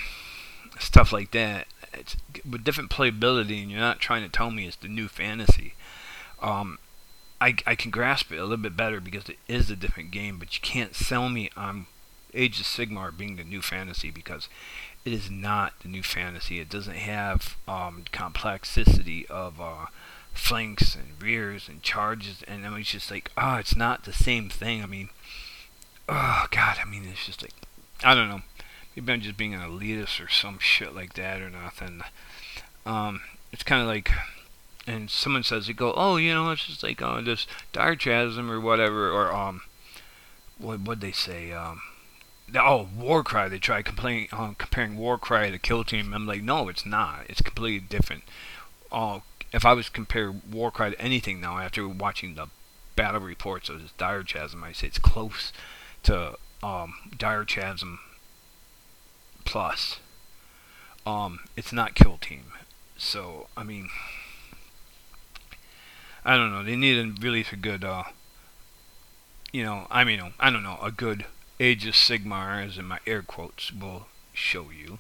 stuff 0.79 1.13
like 1.13 1.33
that, 1.33 1.67
it's 1.93 2.17
with 2.49 2.65
different 2.65 2.91
playability, 2.91 3.63
and 3.63 3.71
you're 3.71 3.81
not 3.81 4.01
trying 4.01 4.23
to 4.23 4.29
tell 4.29 4.51
me 4.51 4.67
it's 4.67 4.77
the 4.77 4.89
new 4.89 5.09
fantasy. 5.09 5.75
Um, 6.41 6.79
I, 7.41 7.57
I 7.67 7.75
can 7.75 7.91
grasp 7.91 8.33
it 8.33 8.39
a 8.39 8.43
little 8.43 8.57
bit 8.59 8.77
better 8.77 9.01
because 9.01 9.29
it 9.29 9.39
is 9.49 9.71
a 9.71 9.77
different 9.77 10.11
game, 10.11 10.39
but 10.39 10.55
you 10.55 10.61
can't 10.61 10.95
sell 10.95 11.29
me 11.29 11.51
on 11.57 11.87
Age 12.35 12.61
of 12.61 12.67
Sigmar 12.67 13.17
being 13.17 13.37
the 13.37 13.45
new 13.45 13.63
fantasy 13.63 14.11
because 14.11 14.49
it 15.05 15.13
is 15.13 15.31
not 15.31 15.73
the 15.81 15.89
new 15.89 16.03
fantasy. 16.03 16.61
It 16.61 16.69
doesn't 16.69 16.97
have 16.97 17.57
um, 17.67 18.05
complexity 18.13 19.27
of 19.29 19.61
uh, 19.61 19.87
flanks 20.35 20.95
and 20.95 21.21
rears 21.21 21.69
and 21.69 21.83
charges, 21.83 22.43
and 22.47 22.67
I 22.67 22.71
mean, 22.71 22.81
it's 22.81 22.93
just 22.93 23.11
like, 23.11 23.31
oh, 23.37 23.57
it's 23.57 23.77
not 23.77 24.05
the 24.05 24.13
same 24.13 24.51
thing. 24.51 24.83
I 24.83 24.87
mean, 24.87 25.09
oh 26.09 26.47
god, 26.51 26.79
I 26.81 26.85
mean, 26.85 27.05
it's 27.11 27.27
just 27.27 27.43
like, 27.43 27.55
I 28.05 28.15
don't 28.15 28.29
know. 28.29 28.43
Maybe 28.95 29.13
I'm 29.13 29.21
just 29.21 29.37
being 29.37 29.55
an 29.55 29.61
elitist 29.61 30.23
or 30.23 30.29
some 30.29 30.59
shit 30.59 30.95
like 30.95 31.15
that 31.15 31.41
or 31.41 31.49
nothing. 31.49 32.03
Um, 32.85 33.23
it's 33.53 33.63
kind 33.63 33.81
of 33.81 33.89
like, 33.89 34.11
and 34.87 35.09
someone 35.09 35.45
says, 35.45 35.67
they 35.67 35.73
go, 35.73 35.95
oh, 35.97 36.17
you 36.17 36.35
know, 36.35 36.51
it's 36.51 36.67
just 36.67 36.83
like 36.83 37.01
oh, 37.01 37.23
this 37.23 37.47
dire 37.73 37.97
chasm 37.97 38.51
or 38.51 38.61
whatever, 38.61 39.11
or 39.11 39.33
um, 39.33 39.63
what 40.59 40.81
would 40.81 41.01
they 41.01 41.13
say? 41.13 41.53
Um, 41.53 41.81
oh, 42.57 42.89
Warcry. 42.97 43.49
They 43.49 43.59
try 43.59 43.83
complaining, 43.83 44.29
uh, 44.33 44.53
comparing 44.59 44.97
Warcry 44.97 45.51
to 45.51 45.59
Kill 45.59 45.85
Team. 45.85 46.13
I'm 46.15 46.27
like, 46.27 46.43
no, 46.43 46.69
it's 46.69 46.87
not. 46.87 47.25
It's 47.29 47.43
completely 47.43 47.87
different. 47.87 48.25
Uh, 48.91 49.21
if 49.53 49.65
I 49.65 49.73
was 49.73 49.87
to 49.87 49.93
compare 49.93 50.33
Warcry 50.33 50.93
to 50.93 51.01
anything 51.01 51.41
now, 51.41 51.59
after 51.59 51.89
watching 51.89 52.35
the 52.35 52.47
battle 52.97 53.21
reports 53.21 53.69
of 53.69 53.83
this 53.83 53.93
Dire 53.93 54.23
Chasm, 54.23 54.63
I 54.63 54.73
say 54.73 54.89
it's 54.89 54.99
close 54.99 55.53
to 56.05 56.37
um, 56.63 56.95
Plus. 59.45 60.01
Um, 61.07 61.41
it's 61.57 61.73
not 61.73 61.95
Kill 61.95 62.19
Team. 62.19 62.53
So, 62.97 63.49
I 63.57 63.65
mean, 63.65 63.89
I 66.25 66.37
don't 66.37 66.53
know. 66.53 66.63
They 66.63 66.77
need 66.77 66.99
a 66.99 67.21
really 67.21 67.45
a 67.51 67.57
good, 67.57 67.83
uh, 67.83 68.05
you 69.53 69.65
know, 69.65 69.87
I 69.91 70.05
mean, 70.05 70.21
I 70.39 70.51
don't 70.51 70.63
know, 70.63 70.79
a 70.83 70.91
good 70.91 71.25
Age 71.61 71.87
of 71.87 71.95
Sigmar, 71.95 72.67
as 72.67 72.79
in 72.79 72.87
my 72.87 72.99
air 73.07 73.21
quotes, 73.21 73.71
will 73.71 74.07
show 74.33 74.71
you. 74.71 74.99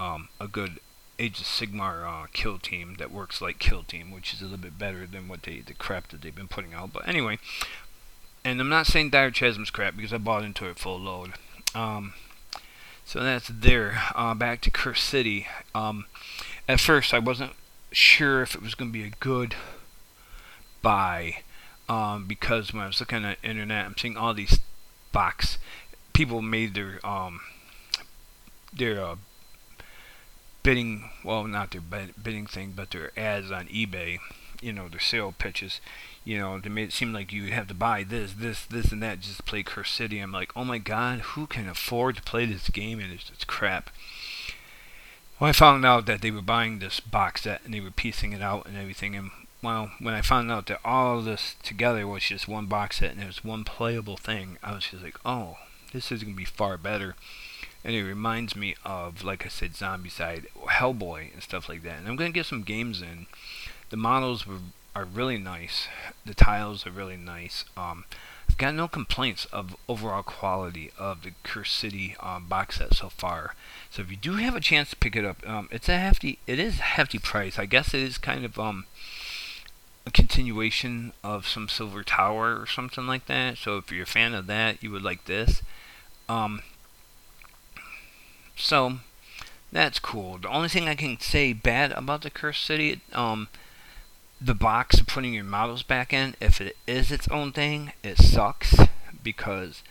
Um, 0.00 0.28
a 0.40 0.48
good 0.48 0.80
Age 1.20 1.40
of 1.40 1.46
Sigmar 1.46 2.04
uh, 2.04 2.26
kill 2.32 2.58
team 2.58 2.96
that 2.98 3.12
works 3.12 3.40
like 3.40 3.60
kill 3.60 3.84
team, 3.84 4.10
which 4.10 4.34
is 4.34 4.40
a 4.40 4.44
little 4.44 4.58
bit 4.58 4.76
better 4.76 5.06
than 5.06 5.28
what 5.28 5.44
they 5.44 5.60
the 5.60 5.72
crap 5.72 6.08
that 6.08 6.22
they've 6.22 6.34
been 6.34 6.48
putting 6.48 6.74
out. 6.74 6.92
But 6.92 7.06
anyway, 7.06 7.38
and 8.44 8.60
I'm 8.60 8.68
not 8.68 8.88
saying 8.88 9.10
Dire 9.10 9.30
Chasm's 9.30 9.70
crap 9.70 9.96
because 9.96 10.12
I 10.12 10.18
bought 10.18 10.44
into 10.44 10.66
it 10.66 10.80
full 10.80 10.98
load. 10.98 11.34
Um, 11.72 12.14
so 13.04 13.22
that's 13.22 13.48
there. 13.48 14.02
Uh, 14.16 14.34
back 14.34 14.60
to 14.62 14.70
Cursed 14.72 15.04
City. 15.04 15.46
Um, 15.74 16.06
at 16.68 16.80
first, 16.80 17.14
I 17.14 17.20
wasn't 17.20 17.52
sure 17.92 18.42
if 18.42 18.56
it 18.56 18.62
was 18.62 18.74
going 18.74 18.90
to 18.90 18.98
be 18.98 19.04
a 19.04 19.10
good 19.20 19.54
buy 20.82 21.42
um, 21.88 22.26
because 22.26 22.72
when 22.72 22.82
I 22.82 22.86
was 22.88 22.98
looking 22.98 23.24
at 23.24 23.40
the 23.40 23.48
internet, 23.48 23.86
I'm 23.86 23.94
seeing 23.96 24.16
all 24.16 24.34
these 24.34 24.58
box 25.12 25.58
people 26.14 26.40
made 26.40 26.74
their 26.74 27.04
um 27.04 27.40
their 28.72 29.00
uh, 29.04 29.16
bidding 30.62 31.10
well 31.22 31.44
not 31.44 31.70
their 31.72 31.82
bidding 32.22 32.46
thing 32.46 32.72
but 32.74 32.90
their 32.90 33.12
ads 33.18 33.50
on 33.50 33.66
eBay 33.66 34.18
you 34.62 34.72
know 34.72 34.88
their 34.88 35.00
sale 35.00 35.34
pitches 35.36 35.80
you 36.24 36.38
know 36.38 36.58
they 36.58 36.70
made 36.70 36.88
it 36.88 36.92
seem 36.92 37.12
like 37.12 37.32
you 37.32 37.48
have 37.48 37.68
to 37.68 37.74
buy 37.74 38.02
this 38.02 38.32
this 38.32 38.64
this 38.64 38.90
and 38.90 39.02
that 39.02 39.20
just 39.20 39.36
to 39.36 39.42
play 39.42 39.62
Cursed 39.62 39.94
City. 39.94 40.20
I'm 40.20 40.32
like 40.32 40.52
oh 40.56 40.64
my 40.64 40.78
god 40.78 41.20
who 41.20 41.46
can 41.46 41.68
afford 41.68 42.16
to 42.16 42.22
play 42.22 42.46
this 42.46 42.70
game 42.70 42.98
and 42.98 43.12
it's, 43.12 43.30
it's 43.30 43.44
crap? 43.44 43.90
Well 45.38 45.50
I 45.50 45.52
found 45.52 45.84
out 45.84 46.06
that 46.06 46.22
they 46.22 46.30
were 46.30 46.40
buying 46.40 46.78
this 46.78 46.98
box 47.00 47.42
set 47.42 47.60
and 47.64 47.74
they 47.74 47.80
were 47.80 47.90
piecing 47.90 48.32
it 48.32 48.40
out 48.40 48.64
and 48.64 48.78
everything 48.78 49.14
and 49.14 49.30
well, 49.64 49.92
when 49.98 50.12
I 50.12 50.20
found 50.20 50.52
out 50.52 50.66
that 50.66 50.80
all 50.84 51.18
of 51.18 51.24
this 51.24 51.56
together 51.62 52.06
was 52.06 52.24
just 52.24 52.46
one 52.46 52.66
box 52.66 52.98
set 52.98 53.12
and 53.12 53.22
it 53.22 53.26
was 53.26 53.42
one 53.42 53.64
playable 53.64 54.18
thing, 54.18 54.58
I 54.62 54.74
was 54.74 54.88
just 54.88 55.02
like, 55.02 55.16
oh, 55.24 55.56
this 55.94 56.12
is 56.12 56.22
going 56.22 56.34
to 56.34 56.38
be 56.38 56.44
far 56.44 56.76
better. 56.76 57.16
And 57.82 57.94
it 57.94 58.02
reminds 58.02 58.54
me 58.54 58.74
of, 58.84 59.24
like 59.24 59.46
I 59.46 59.48
said, 59.48 59.72
Zombicide, 59.72 60.46
Hellboy, 60.54 61.32
and 61.32 61.42
stuff 61.42 61.68
like 61.68 61.82
that. 61.82 61.98
And 61.98 62.08
I'm 62.08 62.16
going 62.16 62.32
to 62.32 62.38
get 62.38 62.46
some 62.46 62.62
games 62.62 63.00
in. 63.00 63.26
The 63.90 63.96
models 63.96 64.46
were, 64.46 64.58
are 64.94 65.04
really 65.04 65.38
nice. 65.38 65.88
The 66.26 66.34
tiles 66.34 66.86
are 66.86 66.90
really 66.90 67.16
nice. 67.16 67.64
Um, 67.76 68.04
I've 68.48 68.58
got 68.58 68.74
no 68.74 68.88
complaints 68.88 69.46
of 69.46 69.76
overall 69.88 70.22
quality 70.22 70.90
of 70.98 71.22
the 71.22 71.32
Cursed 71.42 71.74
City 71.74 72.16
um, 72.20 72.46
box 72.48 72.78
set 72.78 72.94
so 72.94 73.08
far. 73.08 73.54
So 73.90 74.02
if 74.02 74.10
you 74.10 74.16
do 74.16 74.34
have 74.34 74.54
a 74.54 74.60
chance 74.60 74.90
to 74.90 74.96
pick 74.96 75.16
it 75.16 75.24
up, 75.24 75.46
um, 75.48 75.68
it's 75.70 75.88
a 75.88 75.98
hefty. 75.98 76.38
It 76.46 76.58
is 76.58 76.78
a 76.78 76.82
hefty 76.82 77.18
price. 77.18 77.58
I 77.58 77.66
guess 77.66 77.94
it 77.94 78.00
is 78.00 78.18
kind 78.18 78.44
of 78.44 78.58
um 78.58 78.86
a 80.06 80.10
continuation 80.10 81.12
of 81.22 81.46
some 81.46 81.68
Silver 81.68 82.02
Tower 82.02 82.60
or 82.60 82.66
something 82.66 83.06
like 83.06 83.26
that. 83.26 83.56
So 83.58 83.78
if 83.78 83.90
you're 83.90 84.02
a 84.02 84.06
fan 84.06 84.34
of 84.34 84.46
that, 84.46 84.82
you 84.82 84.90
would 84.90 85.02
like 85.02 85.24
this. 85.24 85.62
Um, 86.28 86.62
so 88.56 88.98
that's 89.72 89.98
cool. 89.98 90.38
The 90.38 90.48
only 90.48 90.68
thing 90.68 90.88
I 90.88 90.94
can 90.94 91.18
say 91.20 91.52
bad 91.52 91.92
about 91.92 92.22
the 92.22 92.30
Cursed 92.30 92.64
City, 92.64 93.00
um, 93.12 93.48
the 94.40 94.54
box 94.54 95.00
of 95.00 95.06
putting 95.06 95.34
your 95.34 95.44
models 95.44 95.82
back 95.82 96.12
in, 96.12 96.34
if 96.40 96.60
it 96.60 96.76
is 96.86 97.10
its 97.10 97.28
own 97.28 97.52
thing, 97.52 97.92
it 98.02 98.18
sucks 98.18 98.76
because 99.22 99.82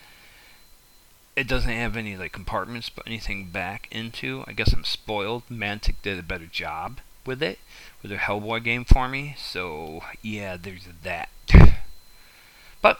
it 1.35 1.47
doesn't 1.47 1.71
have 1.71 1.97
any 1.97 2.15
like 2.15 2.31
compartments 2.31 2.89
but 2.89 3.07
anything 3.07 3.49
back 3.49 3.87
into. 3.91 4.43
I 4.47 4.53
guess 4.53 4.73
I'm 4.73 4.83
spoiled. 4.83 5.43
Mantic 5.49 5.95
did 6.01 6.19
a 6.19 6.23
better 6.23 6.45
job 6.45 6.99
with 7.25 7.41
it 7.41 7.59
with 8.01 8.09
their 8.09 8.19
Hellboy 8.19 8.63
game 8.63 8.85
for 8.85 9.07
me. 9.07 9.35
So 9.37 10.03
yeah, 10.21 10.57
there's 10.57 10.87
that. 11.03 11.29
But 12.81 12.99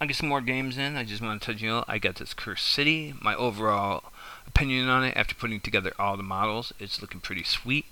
I 0.00 0.06
get 0.06 0.14
some 0.14 0.28
more 0.28 0.40
games 0.40 0.78
in. 0.78 0.96
I 0.96 1.02
just 1.02 1.20
want 1.20 1.42
to 1.42 1.44
tell 1.44 1.60
you 1.60 1.82
I 1.88 1.98
got 1.98 2.16
this 2.16 2.32
Cursed 2.32 2.64
City. 2.64 3.14
My 3.20 3.34
overall 3.34 4.04
opinion 4.46 4.88
on 4.88 5.04
it 5.04 5.16
after 5.16 5.34
putting 5.34 5.58
together 5.58 5.92
all 5.98 6.16
the 6.16 6.22
models, 6.22 6.72
it's 6.78 7.02
looking 7.02 7.20
pretty 7.20 7.42
sweet. 7.42 7.86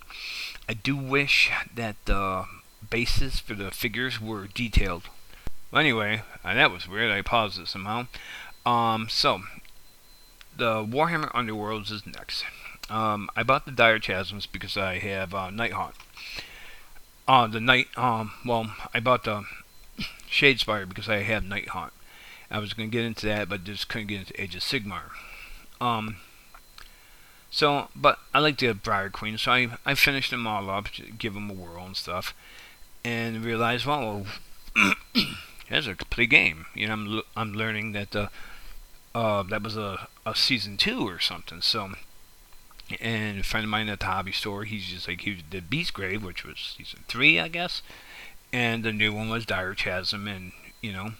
I 0.69 0.73
do 0.73 0.95
wish 0.95 1.51
that 1.75 1.97
the 2.05 2.45
bases 2.89 3.41
for 3.41 3.55
the 3.55 3.71
figures 3.71 4.21
were 4.21 4.47
detailed. 4.47 5.03
Well, 5.69 5.81
anyway, 5.81 6.21
uh, 6.45 6.53
that 6.53 6.71
was 6.71 6.87
weird. 6.87 7.11
I 7.11 7.21
paused 7.23 7.59
it 7.59 7.67
somehow. 7.67 8.07
Um, 8.65 9.09
so 9.09 9.41
the 10.55 10.85
Warhammer 10.85 11.29
Underworlds 11.33 11.91
is 11.91 12.05
next. 12.05 12.45
Um, 12.89 13.29
I 13.35 13.43
bought 13.43 13.65
the 13.65 13.71
Dire 13.71 13.99
Chasms 13.99 14.45
because 14.49 14.77
I 14.77 14.99
have 14.99 15.33
uh, 15.33 15.49
Nighthaunt. 15.49 15.93
Uh, 17.27 17.47
the 17.47 17.59
night, 17.59 17.87
um, 17.97 18.31
well, 18.45 18.73
I 18.93 19.01
bought 19.01 19.25
the 19.25 19.43
Shadespire 20.31 20.87
because 20.87 21.09
I 21.09 21.23
have 21.23 21.43
Nighthaunt. 21.43 21.91
I 22.49 22.59
was 22.59 22.73
going 22.73 22.89
to 22.89 22.95
get 22.95 23.05
into 23.05 23.25
that, 23.25 23.49
but 23.49 23.63
just 23.63 23.89
couldn't 23.89 24.07
get 24.07 24.19
into 24.19 24.41
Age 24.41 24.55
of 24.55 24.61
Sigmar. 24.61 25.11
Um, 25.81 26.17
so, 27.49 27.89
but 27.95 28.19
I 28.33 28.39
like 28.39 28.57
the 28.57 28.73
Briar 28.73 29.09
Queen, 29.09 29.37
so 29.37 29.51
I, 29.51 29.69
I 29.85 29.95
finished 29.95 30.31
them 30.31 30.47
all 30.47 30.69
up, 30.69 30.87
give 31.17 31.33
them 31.33 31.49
a 31.49 31.53
whirl 31.53 31.85
and 31.85 31.95
stuff, 31.95 32.33
and 33.03 33.43
realized, 33.43 33.85
well, 33.85 34.25
that's 35.69 35.87
a 35.87 35.95
complete 35.95 36.29
game. 36.29 36.65
You 36.73 36.87
know, 36.87 36.93
I'm 36.93 37.21
I'm 37.35 37.53
learning 37.53 37.93
that 37.93 38.11
the 38.11 38.29
uh, 39.15 39.43
that 39.43 39.63
was 39.63 39.77
a, 39.77 40.07
a 40.25 40.35
season 40.35 40.77
two 40.77 41.07
or 41.07 41.19
something. 41.19 41.61
So 41.61 41.91
and 42.99 43.39
a 43.39 43.43
friend 43.43 43.65
of 43.65 43.69
mine 43.69 43.89
at 43.89 43.99
the 43.99 44.05
hobby 44.05 44.31
store, 44.31 44.63
he's 44.63 44.85
just 44.85 45.07
like 45.07 45.21
he 45.21 45.35
did 45.49 45.69
Beastgrave, 45.69 46.21
which 46.21 46.45
was 46.45 46.75
season 46.77 47.03
three, 47.07 47.39
I 47.39 47.47
guess, 47.47 47.81
and 48.53 48.83
the 48.83 48.93
new 48.93 49.13
one 49.13 49.29
was 49.29 49.45
Dire 49.45 49.73
Chasm, 49.73 50.27
and 50.27 50.53
you 50.81 50.93
know, 50.93 51.11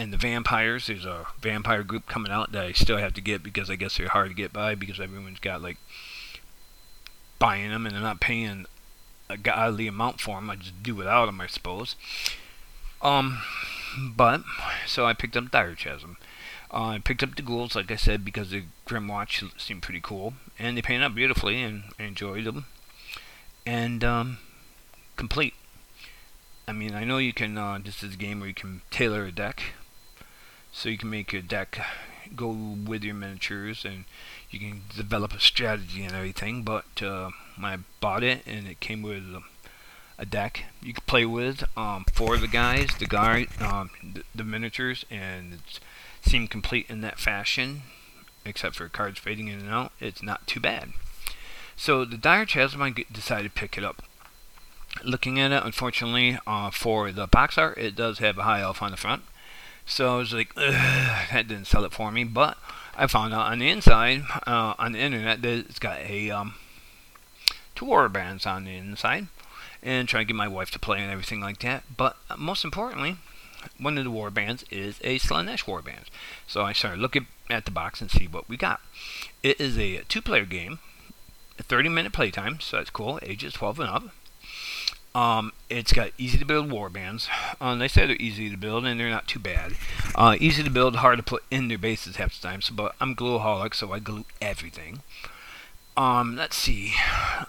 and 0.00 0.14
the 0.14 0.16
vampires. 0.16 0.86
There's 0.86 1.04
a 1.04 1.26
vampire 1.40 1.82
group 1.82 2.06
coming 2.06 2.32
out 2.32 2.52
that 2.52 2.64
I 2.64 2.72
still 2.72 2.96
have 2.96 3.12
to 3.14 3.20
get 3.20 3.42
because 3.42 3.68
I 3.68 3.76
guess 3.76 3.98
they're 3.98 4.08
hard 4.08 4.30
to 4.30 4.34
get 4.34 4.50
by 4.50 4.74
because 4.74 4.98
everyone's 4.98 5.40
got 5.40 5.60
like 5.60 5.76
buying 7.38 7.68
them 7.68 7.84
and 7.84 7.94
they're 7.94 8.00
not 8.00 8.18
paying 8.18 8.64
a 9.28 9.36
godly 9.36 9.86
amount 9.86 10.18
for 10.18 10.36
them. 10.36 10.48
I 10.48 10.56
just 10.56 10.82
do 10.82 10.94
without 10.94 11.26
them, 11.26 11.40
I 11.40 11.46
suppose. 11.46 11.96
Um, 13.02 13.42
but 14.16 14.42
so 14.86 15.04
I 15.04 15.12
picked 15.12 15.36
up 15.36 15.50
Dire 15.50 15.74
Chasm. 15.74 16.16
Uh, 16.72 16.86
I 16.86 16.98
picked 16.98 17.22
up 17.22 17.36
the 17.36 17.42
ghouls, 17.42 17.74
like 17.74 17.90
I 17.90 17.96
said, 17.96 18.24
because 18.24 18.50
the 18.50 18.64
Grymwatch 18.86 19.60
seemed 19.60 19.82
pretty 19.82 20.00
cool, 20.00 20.34
and 20.58 20.76
they 20.76 20.82
painted 20.82 21.04
up 21.04 21.14
beautifully, 21.14 21.62
and 21.62 21.82
I 21.98 22.04
enjoyed 22.04 22.44
them. 22.44 22.66
And 23.66 24.02
um, 24.04 24.38
complete. 25.16 25.54
I 26.68 26.72
mean, 26.72 26.94
I 26.94 27.04
know 27.04 27.18
you 27.18 27.32
can. 27.32 27.58
Uh, 27.58 27.80
this 27.84 28.02
is 28.02 28.14
a 28.14 28.16
game 28.16 28.38
where 28.38 28.48
you 28.48 28.54
can 28.54 28.82
tailor 28.92 29.24
a 29.24 29.32
deck, 29.32 29.74
so 30.72 30.88
you 30.88 30.98
can 30.98 31.10
make 31.10 31.32
your 31.32 31.42
deck 31.42 31.78
go 32.36 32.48
with 32.48 33.02
your 33.02 33.14
miniatures, 33.14 33.84
and 33.84 34.04
you 34.50 34.58
can 34.58 34.82
develop 34.94 35.32
a 35.32 35.40
strategy 35.40 36.04
and 36.04 36.14
everything. 36.14 36.62
But 36.62 37.02
uh, 37.02 37.30
I 37.62 37.78
bought 38.00 38.22
it, 38.22 38.42
and 38.46 38.66
it 38.66 38.80
came 38.80 39.02
with 39.02 39.24
a 40.18 40.26
deck 40.26 40.64
you 40.82 40.92
could 40.92 41.06
play 41.06 41.24
with 41.24 41.64
um, 41.78 42.04
for 42.12 42.36
the 42.36 42.46
guys, 42.46 42.90
the 42.98 43.06
guy, 43.06 43.46
um, 43.58 43.90
the, 44.02 44.22
the 44.34 44.44
miniatures, 44.44 45.06
and 45.10 45.54
it 45.54 45.80
seemed 46.20 46.50
complete 46.50 46.86
in 46.90 47.00
that 47.00 47.18
fashion, 47.18 47.82
except 48.44 48.76
for 48.76 48.88
cards 48.88 49.18
fading 49.18 49.48
in 49.48 49.60
and 49.60 49.70
out. 49.70 49.92
It's 49.98 50.22
not 50.22 50.46
too 50.46 50.60
bad. 50.60 50.90
So 51.74 52.04
the 52.04 52.18
Dire 52.18 52.44
Chasm, 52.44 52.82
I 52.82 52.94
decided 53.10 53.54
to 53.54 53.60
pick 53.60 53.78
it 53.78 53.84
up. 53.84 54.02
Looking 55.02 55.40
at 55.40 55.52
it, 55.52 55.64
unfortunately, 55.64 56.38
uh, 56.46 56.70
for 56.70 57.10
the 57.12 57.26
box 57.26 57.56
art, 57.56 57.78
it 57.78 57.96
does 57.96 58.18
have 58.18 58.36
a 58.36 58.42
high 58.42 58.60
elf 58.60 58.82
on 58.82 58.90
the 58.90 58.96
front. 58.98 59.22
So 59.90 60.14
I 60.14 60.18
was 60.18 60.32
like, 60.32 60.54
that 60.54 61.44
didn't 61.48 61.66
sell 61.66 61.84
it 61.84 61.92
for 61.92 62.12
me. 62.12 62.22
But 62.24 62.56
I 62.96 63.06
found 63.08 63.34
out 63.34 63.50
on 63.50 63.58
the 63.58 63.68
inside, 63.68 64.22
uh, 64.46 64.74
on 64.78 64.92
the 64.92 65.00
internet, 65.00 65.42
that 65.42 65.58
it's 65.68 65.80
got 65.80 65.98
a 65.98 66.30
um, 66.30 66.54
two 67.74 67.86
war 67.86 68.08
bands 68.08 68.46
on 68.46 68.64
the 68.64 68.76
inside 68.76 69.26
and 69.82 70.08
try 70.08 70.20
to 70.20 70.24
get 70.24 70.36
my 70.36 70.46
wife 70.46 70.70
to 70.70 70.78
play 70.78 71.00
and 71.00 71.10
everything 71.10 71.40
like 71.40 71.58
that. 71.60 71.82
But 71.96 72.16
most 72.38 72.64
importantly, 72.64 73.16
one 73.78 73.98
of 73.98 74.04
the 74.04 74.10
war 74.10 74.30
bands 74.30 74.64
is 74.70 75.00
a 75.02 75.18
Slaanesh 75.18 75.66
war 75.66 75.82
band. 75.82 76.04
So 76.46 76.62
I 76.62 76.72
started 76.72 77.00
looking 77.00 77.26
at 77.48 77.64
the 77.64 77.70
box 77.70 78.00
and 78.00 78.10
see 78.10 78.28
what 78.28 78.48
we 78.48 78.56
got. 78.56 78.80
It 79.42 79.60
is 79.60 79.76
a 79.76 80.02
two-player 80.08 80.44
game, 80.44 80.78
a 81.58 81.64
30-minute 81.64 82.12
playtime, 82.12 82.60
so 82.60 82.76
that's 82.76 82.90
cool. 82.90 83.18
Ages 83.22 83.54
12 83.54 83.80
and 83.80 83.90
up. 83.90 84.04
Um, 85.14 85.52
it's 85.68 85.92
got 85.92 86.10
easy 86.18 86.38
to 86.38 86.44
build 86.44 86.70
warbands. 86.70 87.28
Um, 87.60 87.80
they 87.80 87.88
say 87.88 88.06
they're 88.06 88.16
easy 88.16 88.48
to 88.48 88.56
build, 88.56 88.84
and 88.84 88.98
they're 88.98 89.10
not 89.10 89.26
too 89.26 89.40
bad. 89.40 89.72
Uh, 90.14 90.36
easy 90.38 90.62
to 90.62 90.70
build, 90.70 90.96
hard 90.96 91.18
to 91.18 91.22
put 91.22 91.42
in 91.50 91.68
their 91.68 91.78
bases 91.78 92.16
half 92.16 92.40
the 92.40 92.46
time. 92.46 92.62
So, 92.62 92.74
but 92.74 92.94
I'm 93.00 93.16
glueaholic, 93.16 93.74
so 93.74 93.92
I 93.92 93.98
glue 93.98 94.24
everything. 94.40 95.02
Um, 95.96 96.36
let's 96.36 96.56
see. 96.56 96.94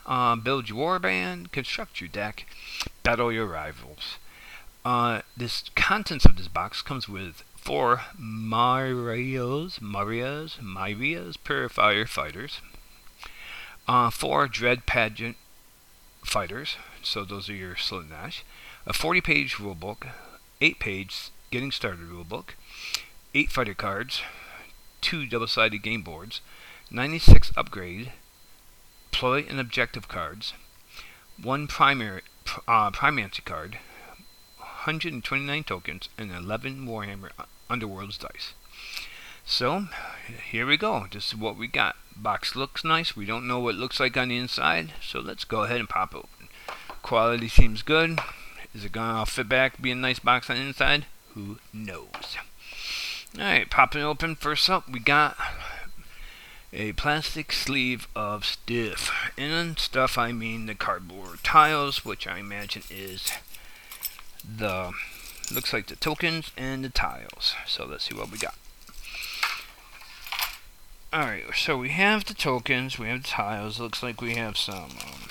Uh, 0.06 0.36
build 0.36 0.70
your 0.70 1.00
warband, 1.00 1.52
construct 1.52 2.02
your 2.02 2.10
deck, 2.10 2.48
battle 3.04 3.32
your 3.32 3.46
rivals. 3.46 4.18
Uh, 4.84 5.22
this 5.38 5.66
contents 5.76 6.26
of 6.26 6.38
this 6.38 6.48
box 6.48 6.82
comes 6.82 7.08
with 7.08 7.44
four 7.56 8.02
Marios, 8.20 9.80
Marias, 9.80 10.58
Marias 10.60 11.38
Purifier 11.38 12.08
fighters, 12.08 12.62
uh, 13.88 14.10
four 14.10 14.48
Dread 14.48 14.88
Pageant 14.88 15.38
fighters, 16.24 16.78
so 17.02 17.26
those 17.26 17.50
are 17.50 17.56
your 17.56 17.76
Slaanesh, 17.76 18.42
a 18.86 18.94
40-page 18.94 19.56
rulebook, 19.56 20.08
8-page 20.62 21.30
Getting 21.52 21.72
Started 21.72 22.10
rulebook, 22.10 22.52
8 23.34 23.52
fighter 23.52 23.74
cards, 23.74 24.22
2 25.02 25.26
double-sided 25.26 25.82
game 25.82 26.02
boards, 26.02 26.42
96 26.90 27.52
upgrade, 27.58 28.12
ploy 29.12 29.46
and 29.48 29.60
objective 29.60 30.08
cards, 30.08 30.54
one 31.42 31.68
primary 31.68 32.22
uh, 32.68 32.92
primancy 32.92 33.42
card, 33.44 33.78
129 34.58 35.64
tokens, 35.64 36.10
and 36.18 36.32
11 36.32 36.86
Warhammer 36.86 37.30
Underworlds 37.70 38.20
dice. 38.20 38.54
So, 39.46 39.88
here 40.50 40.66
we 40.66 40.78
go. 40.78 41.08
This 41.12 41.28
is 41.28 41.36
what 41.36 41.58
we 41.58 41.68
got. 41.68 41.96
Box 42.16 42.56
looks 42.56 42.84
nice. 42.84 43.16
We 43.16 43.26
don't 43.26 43.48
know 43.48 43.60
what 43.60 43.76
it 43.76 43.80
looks 43.80 44.00
like 44.00 44.16
on 44.16 44.30
the 44.30 44.38
inside, 44.38 44.94
so 45.02 45.20
let's 45.20 45.44
go 45.44 45.64
ahead 45.64 45.80
and 45.80 45.90
pop 45.90 46.14
it 46.14 46.18
open. 46.18 46.50
Quality 47.02 47.48
seems 47.48 47.82
good. 47.82 48.20
Is 48.74 48.86
it 48.86 48.92
gonna 48.92 49.26
fit 49.26 49.50
back, 49.50 49.82
be 49.82 49.92
a 49.92 49.96
nice 49.96 50.20
box 50.20 50.50
on 50.50 50.56
the 50.56 50.62
inside? 50.62 51.06
Who 51.34 51.58
knows? 51.74 52.38
Alright, 53.38 53.70
popping 53.70 54.04
open. 54.04 54.36
First 54.36 54.70
up, 54.70 54.90
we 54.90 55.00
got 55.00 55.38
a 56.74 56.94
plastic 56.94 57.52
sleeve 57.52 58.08
of 58.16 58.46
stuff. 58.46 59.12
And 59.38 59.78
stuff 59.80 60.18
I 60.18 60.32
mean 60.32 60.68
the 60.68 60.76
cardboard 60.76 61.44
tiles, 61.44 62.06
which 62.06 62.28
I 62.28 62.40
imagine 62.40 62.84
is 62.90 63.32
the 64.44 64.92
looks 65.54 65.74
like 65.74 65.88
the 65.88 65.96
tokens 65.96 66.52
and 66.56 66.84
the 66.86 66.90
tiles. 66.90 67.56
So 67.66 67.86
let's 67.86 68.06
see 68.06 68.16
what 68.16 68.32
we 68.32 68.38
got. 68.38 68.56
Alright, 71.14 71.44
so 71.58 71.78
we 71.78 71.90
have 71.90 72.24
the 72.24 72.34
tokens, 72.34 72.98
we 72.98 73.10
have 73.10 73.24
the 73.24 73.28
tiles, 73.28 73.82
looks 73.82 74.02
like 74.02 74.22
we 74.22 74.36
have 74.36 74.56
some 74.56 74.92
um, 75.04 75.30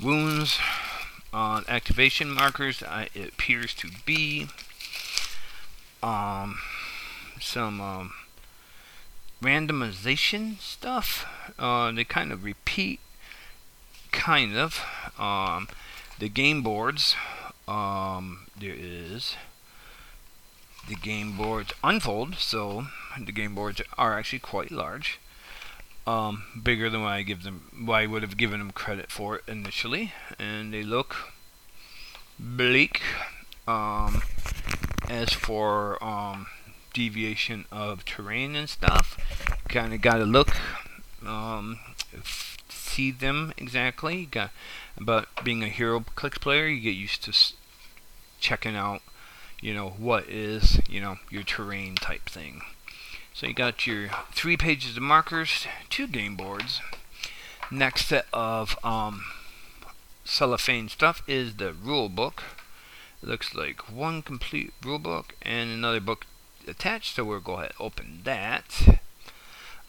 wounds 0.00 0.60
on 1.32 1.64
activation 1.66 2.30
markers, 2.30 2.84
it 3.16 3.30
appears 3.30 3.74
to 3.74 3.90
be 4.06 4.46
um, 6.04 6.60
some 7.40 7.80
um, 7.80 8.12
randomization 9.42 10.60
stuff. 10.60 11.26
Uh, 11.58 11.90
they 11.90 12.04
kind 12.04 12.30
of 12.30 12.44
repeat, 12.44 13.00
kind 14.12 14.56
of. 14.56 14.84
Um, 15.18 15.66
the 16.20 16.28
game 16.28 16.62
boards, 16.62 17.16
um, 17.66 18.46
there 18.56 18.76
is 18.76 19.34
the 20.88 20.94
game 20.94 21.36
boards 21.36 21.72
unfold, 21.82 22.36
so 22.36 22.86
the 23.18 23.32
game 23.32 23.54
boards 23.54 23.80
are 23.96 24.18
actually 24.18 24.40
quite 24.40 24.70
large. 24.70 25.18
Um, 26.06 26.44
bigger 26.62 26.90
than 26.90 27.02
what 27.02 27.12
I 27.12 27.22
give 27.22 27.44
them, 27.44 27.70
what 27.84 27.96
I 27.96 28.06
would 28.06 28.22
have 28.22 28.36
given 28.36 28.58
them 28.58 28.70
credit 28.70 29.10
for 29.10 29.40
initially, 29.48 30.12
and 30.38 30.72
they 30.72 30.82
look 30.82 31.16
bleak. 32.38 33.00
Um, 33.66 34.22
as 35.08 35.32
for 35.32 36.02
um, 36.02 36.46
deviation 36.92 37.66
of 37.70 38.04
terrain 38.04 38.56
and 38.56 38.68
stuff. 38.68 39.18
Kind 39.68 39.92
of 39.92 40.00
got 40.00 40.16
to 40.16 40.24
look, 40.24 40.56
um, 41.26 41.78
see 42.68 43.10
them 43.10 43.52
exactly. 43.56 44.26
Got, 44.26 44.50
but 45.00 45.28
being 45.42 45.62
a 45.62 45.68
hero 45.68 46.04
clicks 46.14 46.38
player, 46.38 46.66
you 46.66 46.80
get 46.80 46.90
used 46.90 47.24
to 47.24 47.36
checking 48.40 48.76
out, 48.76 49.02
you 49.64 49.72
know, 49.72 49.94
what 49.96 50.28
is, 50.28 50.78
you 50.90 51.00
know, 51.00 51.16
your 51.30 51.42
terrain 51.42 51.94
type 51.94 52.28
thing. 52.28 52.60
So 53.32 53.46
you 53.46 53.54
got 53.54 53.86
your 53.86 54.10
three 54.30 54.58
pages 54.58 54.98
of 54.98 55.02
markers, 55.02 55.66
two 55.88 56.06
game 56.06 56.36
boards. 56.36 56.82
Next 57.70 58.08
set 58.08 58.26
of 58.30 58.76
um, 58.84 59.24
cellophane 60.22 60.90
stuff 60.90 61.22
is 61.26 61.56
the 61.56 61.72
rule 61.72 62.10
book. 62.10 62.42
It 63.22 63.28
looks 63.30 63.54
like 63.54 63.90
one 63.90 64.20
complete 64.20 64.74
rule 64.84 64.98
book 64.98 65.34
and 65.40 65.70
another 65.70 66.00
book 66.00 66.26
attached, 66.68 67.16
so 67.16 67.24
we'll 67.24 67.40
go 67.40 67.54
ahead 67.54 67.72
and 67.78 67.86
open 67.86 68.20
that. 68.24 69.00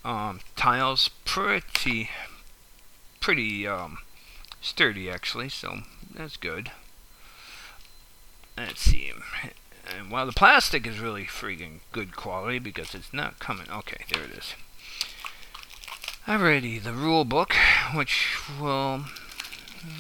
Um, 0.06 0.40
tiles 0.56 1.10
pretty, 1.26 2.10
pretty 3.20 3.68
um, 3.68 3.98
sturdy 4.62 5.10
actually, 5.10 5.50
so 5.50 5.80
that's 6.16 6.38
good. 6.38 6.72
Let's 8.58 8.80
see. 8.80 9.12
And 9.98 10.10
while 10.10 10.26
the 10.26 10.32
plastic 10.32 10.88
is 10.88 11.00
really 11.00 11.26
freaking 11.26 11.80
good 11.92 12.16
quality 12.16 12.60
because 12.60 12.96
it's 12.96 13.14
not 13.14 13.40
coming. 13.40 13.68
Okay, 13.70 14.06
there 14.12 14.24
it 14.24 14.32
is. 14.32 14.56
Alrighty, 16.28 16.82
the 16.82 16.94
rule 16.94 17.26
book, 17.26 17.56
which 17.94 18.38
will 18.60 19.06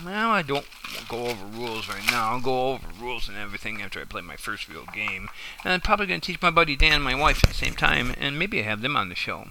well, 0.03 0.31
I 0.31 0.41
don't 0.41 0.65
go 1.07 1.27
over 1.27 1.45
rules 1.45 1.87
right 1.87 2.05
now. 2.09 2.31
I'll 2.31 2.41
go 2.41 2.71
over 2.71 2.87
rules 2.99 3.27
and 3.27 3.37
everything 3.37 3.81
after 3.81 4.01
I 4.01 4.05
play 4.05 4.21
my 4.21 4.35
first 4.35 4.67
real 4.67 4.85
game. 4.93 5.29
And 5.63 5.73
I'm 5.73 5.81
probably 5.81 6.07
going 6.07 6.21
to 6.21 6.25
teach 6.25 6.41
my 6.41 6.49
buddy 6.49 6.75
Dan 6.75 6.93
and 6.93 7.03
my 7.03 7.15
wife 7.15 7.43
at 7.43 7.49
the 7.49 7.55
same 7.55 7.75
time, 7.75 8.15
and 8.17 8.39
maybe 8.39 8.59
I 8.59 8.63
have 8.63 8.81
them 8.81 8.95
on 8.95 9.09
the 9.09 9.15
show. 9.15 9.49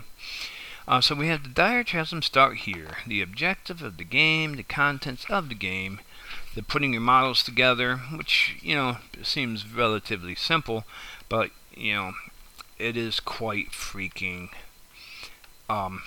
Uh, 0.86 1.00
so 1.00 1.14
we 1.14 1.28
have 1.28 1.42
the 1.42 1.48
Dire 1.48 1.84
Chasm 1.84 2.20
start 2.20 2.58
here. 2.58 2.98
The 3.06 3.22
objective 3.22 3.82
of 3.82 3.96
the 3.96 4.04
game, 4.04 4.56
the 4.56 4.62
contents 4.62 5.24
of 5.30 5.48
the 5.48 5.54
game, 5.54 6.00
the 6.54 6.62
putting 6.62 6.92
your 6.92 7.02
models 7.02 7.42
together, 7.42 7.96
which, 8.16 8.56
you 8.62 8.74
know, 8.74 8.98
seems 9.22 9.68
relatively 9.68 10.34
simple, 10.34 10.84
but, 11.28 11.50
you 11.76 11.94
know, 11.94 12.12
it 12.78 12.96
is 12.96 13.20
quite 13.20 13.70
freaking 13.70 14.50
um, 15.68 16.02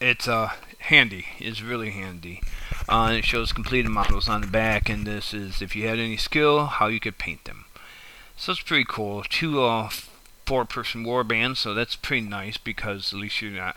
it's 0.00 0.28
uh, 0.28 0.52
handy. 0.78 1.26
It's 1.38 1.62
really 1.62 1.90
handy. 1.90 2.40
Uh, 2.88 3.16
it 3.18 3.24
shows 3.24 3.52
completed 3.52 3.90
models 3.90 4.28
on 4.28 4.40
the 4.40 4.46
back, 4.46 4.88
and 4.88 5.06
this 5.06 5.34
is 5.34 5.60
if 5.60 5.74
you 5.74 5.86
had 5.88 5.98
any 5.98 6.16
skill, 6.16 6.66
how 6.66 6.86
you 6.86 7.00
could 7.00 7.18
paint 7.18 7.44
them. 7.44 7.64
So 8.36 8.52
it's 8.52 8.60
pretty 8.62 8.86
cool. 8.88 9.24
Two 9.28 9.62
uh, 9.62 9.90
four-person 10.46 11.04
war 11.04 11.24
bands, 11.24 11.58
so 11.58 11.74
that's 11.74 11.96
pretty 11.96 12.26
nice 12.26 12.56
because 12.56 13.12
at 13.12 13.18
least 13.18 13.42
you're 13.42 13.50
not 13.50 13.76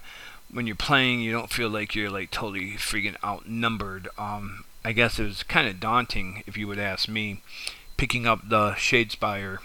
when 0.51 0.67
you're 0.67 0.75
playing, 0.75 1.21
you 1.21 1.31
don't 1.31 1.49
feel 1.49 1.69
like 1.69 1.95
you're 1.95 2.09
like 2.09 2.31
totally 2.31 2.73
freaking 2.73 3.15
outnumbered. 3.23 4.09
Um, 4.17 4.65
I 4.83 4.91
guess 4.91 5.19
it 5.19 5.23
was 5.23 5.43
kind 5.43 5.67
of 5.67 5.79
daunting, 5.79 6.43
if 6.45 6.57
you 6.57 6.67
would 6.67 6.79
ask 6.79 7.07
me, 7.07 7.41
picking 7.97 8.25
up 8.25 8.49
the 8.49 8.71
Shadespire 8.71 9.59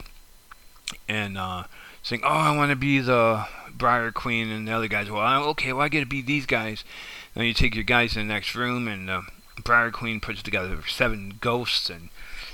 and 1.08 1.36
uh, 1.38 1.64
saying, 2.02 2.22
"Oh, 2.24 2.28
I 2.28 2.56
want 2.56 2.70
to 2.70 2.76
be 2.76 2.98
the 3.00 3.46
Briar 3.72 4.12
Queen," 4.12 4.50
and 4.50 4.68
the 4.68 4.72
other 4.72 4.88
guys, 4.88 5.10
"Well, 5.10 5.44
okay, 5.50 5.72
well, 5.72 5.84
I 5.84 5.88
get 5.88 6.00
to 6.00 6.06
be 6.06 6.22
these 6.22 6.46
guys." 6.46 6.84
Then 7.34 7.44
you 7.44 7.54
take 7.54 7.74
your 7.74 7.84
guys 7.84 8.16
in 8.16 8.26
the 8.26 8.32
next 8.32 8.54
room, 8.54 8.88
and 8.88 9.10
uh, 9.10 9.22
Briar 9.62 9.90
Queen 9.90 10.20
puts 10.20 10.42
together 10.42 10.78
seven 10.88 11.38
ghosts, 11.40 11.90
and 11.90 12.10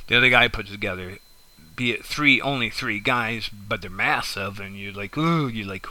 the 0.07 0.17
other 0.17 0.31
guy 0.31 0.49
puts 0.49 0.71
together, 0.71 1.19
be 1.77 1.93
it 1.93 2.05
three, 2.05 2.41
only 2.41 2.71
three 2.71 3.01
guys, 3.01 3.49
but 3.49 3.81
they're 3.81 3.91
massive, 3.91 4.59
and 4.59 4.77
you're 4.77 4.93
like, 4.93 5.17
ooh, 5.17 5.49
you're 5.49 5.67
like, 5.67 5.87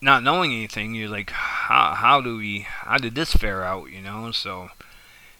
not 0.00 0.22
knowing 0.22 0.52
anything, 0.52 0.94
you're 0.94 1.08
like, 1.08 1.30
how 1.30 1.94
how 1.94 2.20
do 2.20 2.36
we, 2.36 2.60
how 2.60 2.98
did 2.98 3.14
this 3.14 3.32
fare 3.32 3.64
out, 3.64 3.90
you 3.90 4.00
know? 4.00 4.30
So 4.32 4.70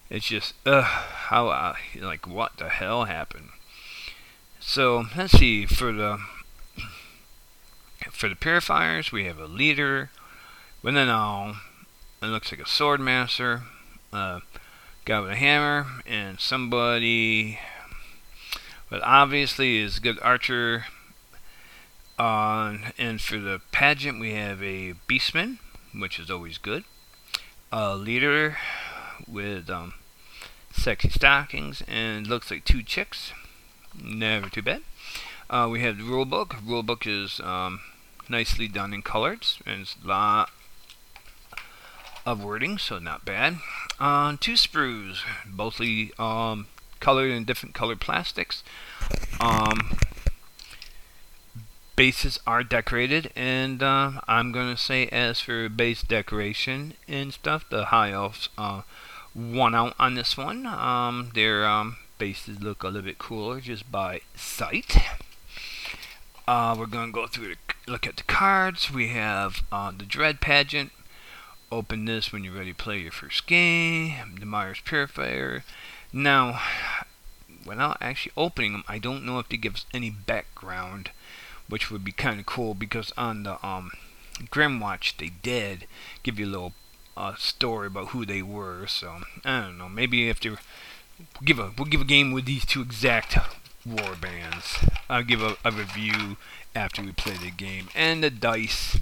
it's 0.09 0.27
just, 0.27 0.53
ugh, 0.65 0.83
how, 0.83 1.49
uh, 1.49 1.75
like, 1.99 2.27
what 2.27 2.57
the 2.57 2.69
hell 2.69 3.05
happened? 3.05 3.49
So 4.59 5.05
let's 5.15 5.37
see 5.37 5.65
for 5.65 5.91
the 5.91 6.19
for 8.11 8.29
the 8.29 8.35
purifiers, 8.35 9.11
we 9.11 9.25
have 9.25 9.39
a 9.39 9.45
leader, 9.45 10.09
with 10.81 10.97
an 10.97 11.09
all. 11.09 11.55
It 12.21 12.27
looks 12.27 12.51
like 12.51 12.61
a 12.61 12.67
sword 12.67 12.99
master, 12.99 13.61
uh, 14.11 14.39
guy 15.05 15.19
with 15.19 15.31
a 15.31 15.35
hammer, 15.35 15.85
and 16.05 16.39
somebody. 16.39 17.59
But 18.89 19.01
obviously 19.03 19.79
is 19.79 19.99
good 19.99 20.17
archer 20.21 20.85
uh, 22.17 22.77
and 22.97 23.21
for 23.21 23.37
the 23.37 23.61
pageant, 23.71 24.19
we 24.19 24.33
have 24.33 24.61
a 24.61 24.93
beastman, 25.07 25.59
which 25.93 26.19
is 26.19 26.29
always 26.29 26.57
good. 26.57 26.83
A 27.71 27.95
leader 27.95 28.57
with 29.27 29.69
um, 29.69 29.93
sexy 30.71 31.09
stockings 31.09 31.83
and 31.87 32.27
looks 32.27 32.49
like 32.49 32.65
two 32.65 32.81
chicks. 32.81 33.33
Never 34.01 34.49
too 34.49 34.61
bad. 34.61 34.81
Uh, 35.49 35.67
we 35.71 35.81
have 35.81 35.97
the 35.97 36.03
rule 36.03 36.25
book. 36.25 36.55
Rule 36.65 36.83
book 36.83 37.05
is 37.05 37.39
um, 37.41 37.81
nicely 38.29 38.67
done 38.67 38.93
in 38.93 39.01
colors 39.01 39.59
and 39.65 39.81
it's 39.81 39.95
a 40.03 40.07
lot 40.07 40.49
of 42.25 42.43
wording, 42.43 42.77
so 42.77 42.99
not 42.99 43.23
bad. 43.23 43.57
Uh, 43.99 44.35
two 44.39 44.53
sprues, 44.53 45.19
mostly 45.49 46.11
um, 46.19 46.67
colored 46.99 47.31
in 47.31 47.45
different 47.45 47.73
colored 47.73 48.01
plastics. 48.01 48.63
Um, 49.39 49.97
bases 51.97 52.39
are 52.45 52.63
decorated, 52.63 53.33
and 53.35 53.81
uh, 53.81 54.21
I'm 54.27 54.53
gonna 54.53 54.77
say 54.77 55.07
as 55.07 55.41
for 55.41 55.67
base 55.67 56.03
decoration 56.03 56.93
and 57.07 57.33
stuff, 57.33 57.67
the 57.69 57.85
high 57.85 58.11
elves 58.11 58.49
uh, 58.57 58.83
won 59.35 59.75
out 59.75 59.95
on 59.99 60.13
this 60.13 60.37
one. 60.37 60.65
Um, 60.67 61.31
their 61.33 61.65
um, 61.65 61.97
bases 62.19 62.61
look 62.61 62.83
a 62.83 62.87
little 62.87 63.01
bit 63.01 63.17
cooler 63.17 63.59
just 63.59 63.91
by 63.91 64.21
sight. 64.35 64.95
Uh, 66.47 66.75
we're 66.77 66.85
gonna 66.85 67.11
go 67.11 67.27
through 67.27 67.55
the, 67.55 67.91
look 67.91 68.07
at 68.07 68.15
the 68.15 68.23
cards. 68.23 68.93
We 68.93 69.09
have 69.09 69.63
uh, 69.71 69.91
the 69.91 70.05
Dread 70.05 70.39
Pageant. 70.39 70.91
Open 71.71 72.05
this 72.05 72.31
when 72.31 72.43
you're 72.45 72.53
ready 72.53 72.71
to 72.71 72.77
play 72.77 72.99
your 72.99 73.11
first 73.11 73.47
game. 73.47 74.37
The 74.39 74.45
Myers 74.45 74.79
Purifier. 74.85 75.63
Now, 76.13 76.61
without 77.65 77.97
actually 77.99 78.33
opening 78.37 78.73
them, 78.73 78.83
I 78.87 78.99
don't 78.99 79.25
know 79.25 79.39
if 79.39 79.49
they 79.49 79.57
give 79.57 79.75
us 79.75 79.85
any 79.93 80.11
background 80.11 81.09
which 81.69 81.91
would 81.91 82.03
be 82.03 82.11
kind 82.11 82.39
of 82.39 82.45
cool 82.45 82.73
because 82.73 83.11
on 83.17 83.43
the 83.43 83.65
um, 83.65 83.91
Grymwatch 84.51 85.17
they 85.17 85.29
did 85.41 85.87
give 86.23 86.39
you 86.39 86.45
a 86.45 86.49
little 86.49 86.73
uh, 87.15 87.35
story 87.35 87.87
about 87.87 88.09
who 88.09 88.25
they 88.25 88.41
were. 88.41 88.87
So 88.87 89.21
I 89.43 89.61
don't 89.61 89.77
know. 89.77 89.89
Maybe 89.89 90.29
if 90.29 90.39
they 90.39 90.51
give 91.43 91.59
a 91.59 91.71
we'll 91.77 91.85
give 91.85 92.01
a 92.01 92.05
game 92.05 92.31
with 92.31 92.45
these 92.45 92.65
two 92.65 92.81
exact 92.81 93.37
war 93.85 94.15
bands. 94.19 94.77
I'll 95.09 95.23
give 95.23 95.41
a, 95.41 95.57
a 95.65 95.71
review 95.71 96.37
after 96.75 97.01
we 97.01 97.11
play 97.11 97.35
the 97.35 97.51
game. 97.51 97.89
And 97.95 98.23
the 98.23 98.29
dice 98.29 98.97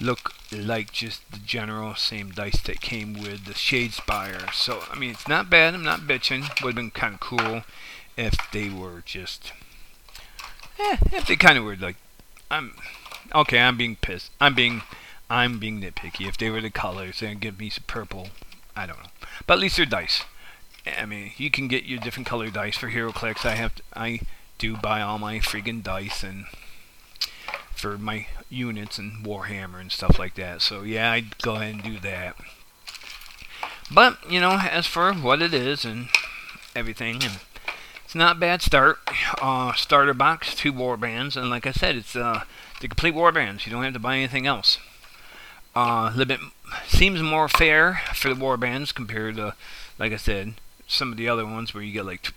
look 0.00 0.34
like 0.50 0.90
just 0.90 1.30
the 1.30 1.38
general 1.38 1.94
same 1.94 2.30
dice 2.30 2.60
that 2.62 2.80
came 2.80 3.14
with 3.14 3.44
the 3.44 3.54
Shadespire. 3.54 4.52
So 4.52 4.82
I 4.90 4.98
mean 4.98 5.10
it's 5.10 5.28
not 5.28 5.48
bad. 5.48 5.74
I'm 5.74 5.84
not 5.84 6.00
bitching. 6.00 6.42
Would 6.62 6.70
have 6.70 6.74
been 6.74 6.90
kind 6.90 7.14
of 7.14 7.20
cool 7.20 7.62
if 8.16 8.34
they 8.50 8.68
were 8.68 9.02
just 9.04 9.52
eh, 10.78 10.96
if 11.12 11.26
they 11.26 11.36
kind 11.36 11.58
of 11.58 11.64
were 11.64 11.76
like, 11.76 11.96
I'm 12.50 12.74
okay. 13.34 13.58
I'm 13.60 13.76
being 13.76 13.96
pissed. 13.96 14.30
I'm 14.40 14.54
being, 14.54 14.82
I'm 15.30 15.58
being 15.58 15.80
nitpicky. 15.80 16.28
If 16.28 16.36
they 16.36 16.50
were 16.50 16.60
the 16.60 16.70
colors, 16.70 17.20
they'd 17.20 17.40
give 17.40 17.58
me 17.58 17.70
some 17.70 17.84
purple. 17.86 18.28
I 18.76 18.86
don't 18.86 18.98
know, 18.98 19.10
but 19.46 19.54
at 19.54 19.60
least 19.60 19.76
they're 19.76 19.86
dice. 19.86 20.24
I 20.98 21.06
mean, 21.06 21.32
you 21.36 21.50
can 21.50 21.68
get 21.68 21.84
your 21.84 22.00
different 22.00 22.26
color 22.26 22.50
dice 22.50 22.76
for 22.76 22.90
HeroClix. 22.90 23.44
I 23.44 23.54
have, 23.54 23.74
to, 23.76 23.82
I 23.94 24.20
do 24.58 24.76
buy 24.76 25.00
all 25.00 25.18
my 25.18 25.38
freaking 25.38 25.82
dice 25.82 26.24
and 26.24 26.46
for 27.74 27.98
my 27.98 28.26
units 28.48 28.98
and 28.98 29.24
Warhammer 29.24 29.80
and 29.80 29.90
stuff 29.90 30.18
like 30.18 30.34
that. 30.36 30.62
So 30.62 30.82
yeah, 30.82 31.12
I'd 31.12 31.38
go 31.38 31.56
ahead 31.56 31.74
and 31.74 31.82
do 31.82 31.98
that. 32.00 32.36
But 33.92 34.18
you 34.30 34.40
know, 34.40 34.58
as 34.58 34.86
for 34.86 35.12
what 35.12 35.42
it 35.42 35.52
is 35.52 35.84
and 35.84 36.08
everything, 36.74 37.22
and 37.22 37.40
it's 38.12 38.16
not 38.18 38.38
bad 38.38 38.60
start. 38.60 38.98
Uh, 39.40 39.72
starter 39.72 40.12
box, 40.12 40.54
two 40.54 40.70
war 40.70 40.98
bands, 40.98 41.34
and 41.34 41.48
like 41.48 41.66
I 41.66 41.72
said, 41.72 41.96
it's 41.96 42.14
uh, 42.14 42.42
the 42.82 42.86
complete 42.86 43.14
war 43.14 43.32
bands. 43.32 43.64
You 43.64 43.72
don't 43.72 43.84
have 43.84 43.94
to 43.94 43.98
buy 43.98 44.18
anything 44.18 44.46
else. 44.46 44.76
Uh, 45.74 46.10
a 46.12 46.14
little 46.14 46.26
bit 46.26 46.40
seems 46.86 47.22
more 47.22 47.48
fair 47.48 48.02
for 48.12 48.28
the 48.28 48.38
war 48.38 48.58
bands 48.58 48.92
compared 48.92 49.36
to, 49.36 49.54
like 49.98 50.12
I 50.12 50.18
said, 50.18 50.52
some 50.86 51.10
of 51.10 51.16
the 51.16 51.26
other 51.26 51.46
ones 51.46 51.72
where 51.72 51.82
you 51.82 51.90
get 51.90 52.04
like 52.04 52.34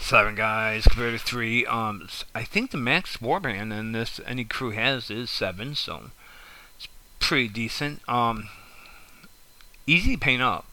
seven 0.00 0.36
guys 0.36 0.84
compared 0.84 1.12
to 1.12 1.22
three. 1.22 1.66
Um, 1.66 2.08
I 2.34 2.44
think 2.44 2.70
the 2.70 2.78
max 2.78 3.20
war 3.20 3.40
band 3.40 3.74
in 3.74 3.92
this 3.92 4.22
any 4.26 4.46
crew 4.46 4.70
has 4.70 5.10
is 5.10 5.28
seven, 5.28 5.74
so 5.74 6.12
it's 6.78 6.88
pretty 7.18 7.48
decent. 7.48 8.00
Um, 8.08 8.48
easy 9.86 10.14
to 10.14 10.18
paint 10.18 10.40
up 10.40 10.64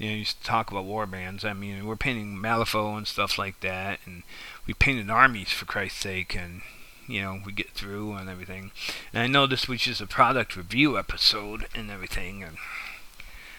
you 0.00 0.06
know, 0.06 0.12
you 0.12 0.20
used 0.20 0.40
to 0.40 0.46
talk 0.46 0.70
about 0.70 0.86
war 0.86 1.04
bands. 1.04 1.44
I 1.44 1.52
mean, 1.52 1.84
we're 1.84 1.94
painting 1.94 2.34
Malifaux 2.34 2.96
and 2.96 3.06
stuff 3.06 3.38
like 3.38 3.60
that, 3.60 4.00
and 4.06 4.22
we 4.66 4.72
painted 4.72 5.10
armies 5.10 5.50
for 5.50 5.66
Christ's 5.66 6.00
sake, 6.00 6.34
and 6.34 6.62
you 7.06 7.20
know, 7.20 7.40
we 7.44 7.52
get 7.52 7.72
through 7.72 8.14
and 8.14 8.30
everything. 8.30 8.70
And 9.12 9.22
I 9.22 9.26
know 9.26 9.46
this 9.46 9.68
was 9.68 9.82
just 9.82 10.00
a 10.00 10.06
product 10.06 10.56
review 10.56 10.98
episode 10.98 11.66
and 11.74 11.90
everything, 11.90 12.42
and 12.42 12.56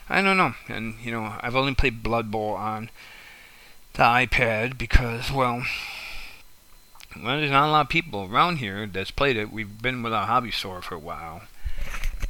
I 0.10 0.23
don't 0.23 0.38
know. 0.38 0.56
And 0.67 0.95
you 1.04 1.12
know, 1.12 1.36
I've 1.41 1.56
only 1.56 1.75
played 1.75 2.01
Blood 2.01 2.32
Bowl 2.32 2.54
on 2.56 2.89
the 3.93 4.04
iPad 4.04 4.80
because, 4.80 5.32
well, 5.32 5.63
well, 7.21 7.38
there's 7.38 7.51
not 7.51 7.67
a 7.67 7.71
lot 7.71 7.82
of 7.82 7.89
people 7.89 8.27
around 8.32 8.58
here 8.58 8.88
that's 8.88 9.12
played 9.12 9.38
it. 9.38 9.51
We've 9.51 9.80
been 9.80 10.01
with 10.01 10.13
our 10.13 10.25
hobby 10.25 10.49
store 10.49 10.82
for 10.82 10.95
a 10.95 10.99
while, 10.99 11.43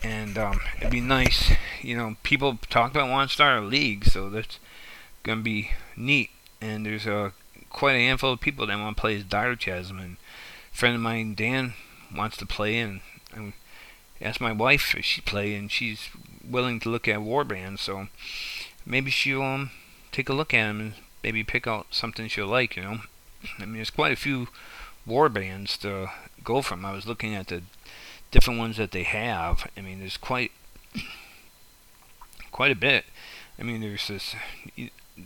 and 0.03 0.37
um, 0.37 0.59
it'd 0.77 0.91
be 0.91 1.01
nice. 1.01 1.51
You 1.81 1.97
know, 1.97 2.15
people 2.23 2.59
talk 2.69 2.91
about 2.91 3.09
wanting 3.09 3.27
to 3.29 3.33
start 3.33 3.63
a 3.63 3.65
league, 3.65 4.05
so 4.05 4.29
that's 4.29 4.59
gonna 5.23 5.41
be 5.41 5.71
neat. 5.95 6.29
And 6.59 6.85
there's 6.85 7.07
a 7.07 7.33
quite 7.69 7.95
a 7.95 7.99
handful 7.99 8.33
of 8.33 8.39
people 8.39 8.67
that 8.67 8.77
want 8.77 8.97
to 8.97 9.01
play 9.01 9.15
as 9.15 9.23
Dire 9.23 9.55
Chasm, 9.55 9.99
and 9.99 10.17
a 10.73 10.75
friend 10.75 10.95
of 10.95 11.01
mine, 11.01 11.33
Dan, 11.35 11.73
wants 12.15 12.37
to 12.37 12.45
play, 12.45 12.77
and 12.79 13.01
I 13.35 13.53
asked 14.21 14.41
my 14.41 14.51
wife 14.51 14.93
if 14.95 15.05
she'd 15.05 15.25
play, 15.25 15.55
and 15.55 15.71
she's 15.71 16.09
willing 16.47 16.79
to 16.81 16.89
look 16.89 17.07
at 17.07 17.19
warbands, 17.19 17.79
so 17.79 18.07
maybe 18.85 19.11
she'll 19.11 19.41
um, 19.41 19.71
take 20.11 20.29
a 20.29 20.33
look 20.33 20.53
at 20.53 20.67
them 20.67 20.79
and 20.79 20.93
maybe 21.23 21.43
pick 21.43 21.67
out 21.67 21.87
something 21.91 22.27
she'll 22.27 22.47
like. 22.47 22.75
You 22.75 22.83
know, 22.83 22.97
I 23.59 23.65
mean, 23.65 23.75
there's 23.75 23.89
quite 23.89 24.11
a 24.11 24.17
few 24.17 24.47
war 25.05 25.29
bands 25.29 25.77
to 25.79 26.09
go 26.43 26.61
from. 26.61 26.85
I 26.85 26.93
was 26.93 27.07
looking 27.07 27.33
at 27.35 27.47
the 27.47 27.63
different 28.31 28.59
ones 28.59 28.77
that 28.77 28.91
they 28.91 29.03
have. 29.03 29.69
I 29.77 29.81
mean, 29.81 29.99
there's 29.99 30.17
quite 30.17 30.51
quite 32.51 32.71
a 32.71 32.75
bit. 32.75 33.05
I 33.59 33.63
mean, 33.63 33.81
there's 33.81 34.07
this. 34.07 34.35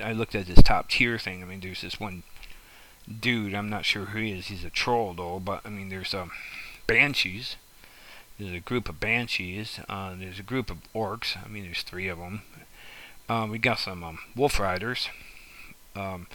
I 0.03 0.11
looked 0.11 0.35
at 0.35 0.47
this 0.47 0.61
top 0.61 0.89
tier 0.89 1.17
thing. 1.17 1.41
I 1.41 1.45
mean, 1.45 1.61
there's 1.61 1.81
this 1.81 1.99
one 1.99 2.23
dude. 3.07 3.53
I'm 3.53 3.69
not 3.69 3.85
sure 3.85 4.05
who 4.05 4.19
he 4.19 4.31
is. 4.31 4.47
He's 4.47 4.65
a 4.65 4.69
troll 4.69 5.13
though. 5.13 5.39
But 5.39 5.61
I 5.65 5.69
mean, 5.69 5.89
there's 5.89 6.13
um 6.13 6.31
banshees. 6.87 7.55
There's 8.37 8.53
a 8.53 8.59
group 8.59 8.89
of 8.89 8.99
banshees. 8.99 9.79
Uh, 9.87 10.13
there's 10.19 10.39
a 10.39 10.43
group 10.43 10.69
of 10.69 10.79
orcs. 10.93 11.37
I 11.43 11.47
mean, 11.47 11.63
there's 11.63 11.83
three 11.83 12.09
of 12.09 12.17
them. 12.17 12.41
Uh, 13.29 13.47
we 13.49 13.57
got 13.59 13.79
some 13.79 14.03
um, 14.03 14.19
wolf 14.35 14.59
riders. 14.59 15.07
Um, 15.95 16.27